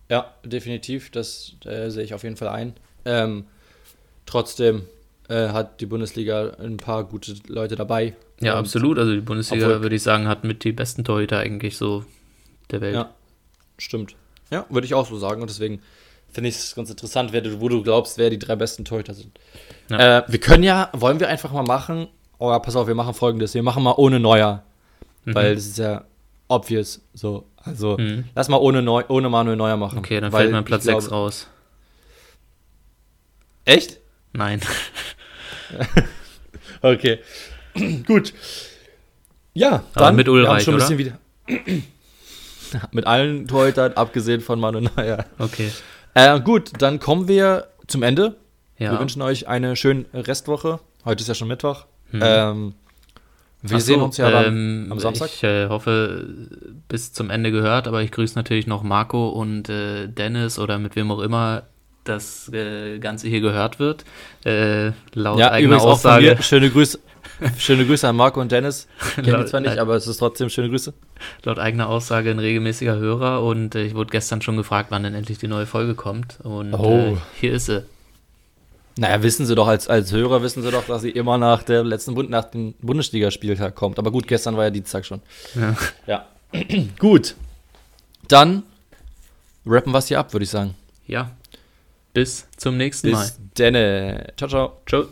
[0.09, 1.11] Ja, definitiv.
[1.11, 2.73] Das äh, sehe ich auf jeden Fall ein.
[3.05, 3.45] Ähm,
[4.25, 4.87] trotzdem
[5.29, 8.15] äh, hat die Bundesliga ein paar gute Leute dabei.
[8.41, 8.97] Ja, absolut.
[8.97, 12.03] Also die Bundesliga, würde ich sagen, hat mit die besten Torhüter eigentlich so
[12.71, 12.95] der Welt.
[12.95, 13.13] Ja,
[13.77, 14.15] stimmt.
[14.53, 15.41] Ja, würde ich auch so sagen.
[15.41, 15.81] Und deswegen
[16.31, 19.15] finde ich es ganz interessant, wer du, wo du glaubst, wer die drei besten Torhüter
[19.15, 19.37] sind.
[19.89, 20.19] Ja.
[20.19, 23.15] Äh, wir können ja, wollen wir einfach mal machen, oh ja, pass auf, wir machen
[23.15, 24.63] folgendes, wir machen mal ohne Neuer.
[25.25, 25.35] Mhm.
[25.35, 26.05] Weil das ist ja
[26.47, 27.01] obvious.
[27.15, 28.25] So, also mhm.
[28.35, 29.97] lass mal ohne, Neu ohne Manuel Neuer machen.
[29.97, 31.47] Okay, dann fällt mein Platz 6 raus.
[33.65, 33.99] Echt?
[34.33, 34.61] Nein.
[36.81, 37.19] okay.
[38.05, 38.33] Gut.
[39.53, 41.17] Ja, dann Aber mit Ulreich, schon ein bisschen wieder.
[42.91, 45.25] Mit allen Torhütern, abgesehen von Manu Neuer.
[45.39, 45.71] Okay.
[46.13, 48.35] Äh, gut, dann kommen wir zum Ende.
[48.77, 48.91] Ja.
[48.91, 50.79] Wir wünschen euch eine schöne Restwoche.
[51.05, 51.85] Heute ist ja schon Mittwoch.
[52.11, 52.21] Hm.
[52.23, 52.73] Ähm,
[53.61, 55.29] wir so, sehen uns ja dann ähm, am Samstag.
[55.33, 56.27] Ich äh, hoffe,
[56.89, 60.95] bis zum Ende gehört, aber ich grüße natürlich noch Marco und äh, Dennis oder mit
[60.95, 61.63] wem auch immer
[62.03, 64.03] das äh, Ganze hier gehört wird.
[64.43, 66.37] Äh, laut ja, eigener Aussage.
[66.41, 66.99] schöne Grüße,
[67.57, 68.87] Schöne Grüße an Marco und Dennis.
[69.15, 70.93] Kennen die zwar nicht, aber es ist trotzdem schöne Grüße.
[71.43, 75.15] Laut eigener Aussage ein regelmäßiger Hörer und äh, ich wurde gestern schon gefragt, wann denn
[75.15, 76.39] endlich die neue Folge kommt.
[76.43, 77.15] Und oh.
[77.15, 77.83] äh, hier ist sie.
[78.95, 81.83] Naja, wissen Sie doch, als, als Hörer wissen Sie doch, dass sie immer nach der
[81.83, 83.97] letzten Bund nach dem Bundesligaspieltag kommt.
[83.97, 85.21] Aber gut, gestern war ja Dienstag schon.
[85.55, 85.75] Ja.
[86.05, 86.27] ja.
[86.99, 87.35] gut.
[88.27, 88.63] Dann
[89.65, 90.75] rappen wir es hier ab, würde ich sagen.
[91.07, 91.31] Ja.
[92.13, 93.31] Bis zum nächsten Bis Mal.
[93.57, 94.27] Denne.
[94.37, 94.77] Ciao, ciao.
[94.87, 95.05] Ciao.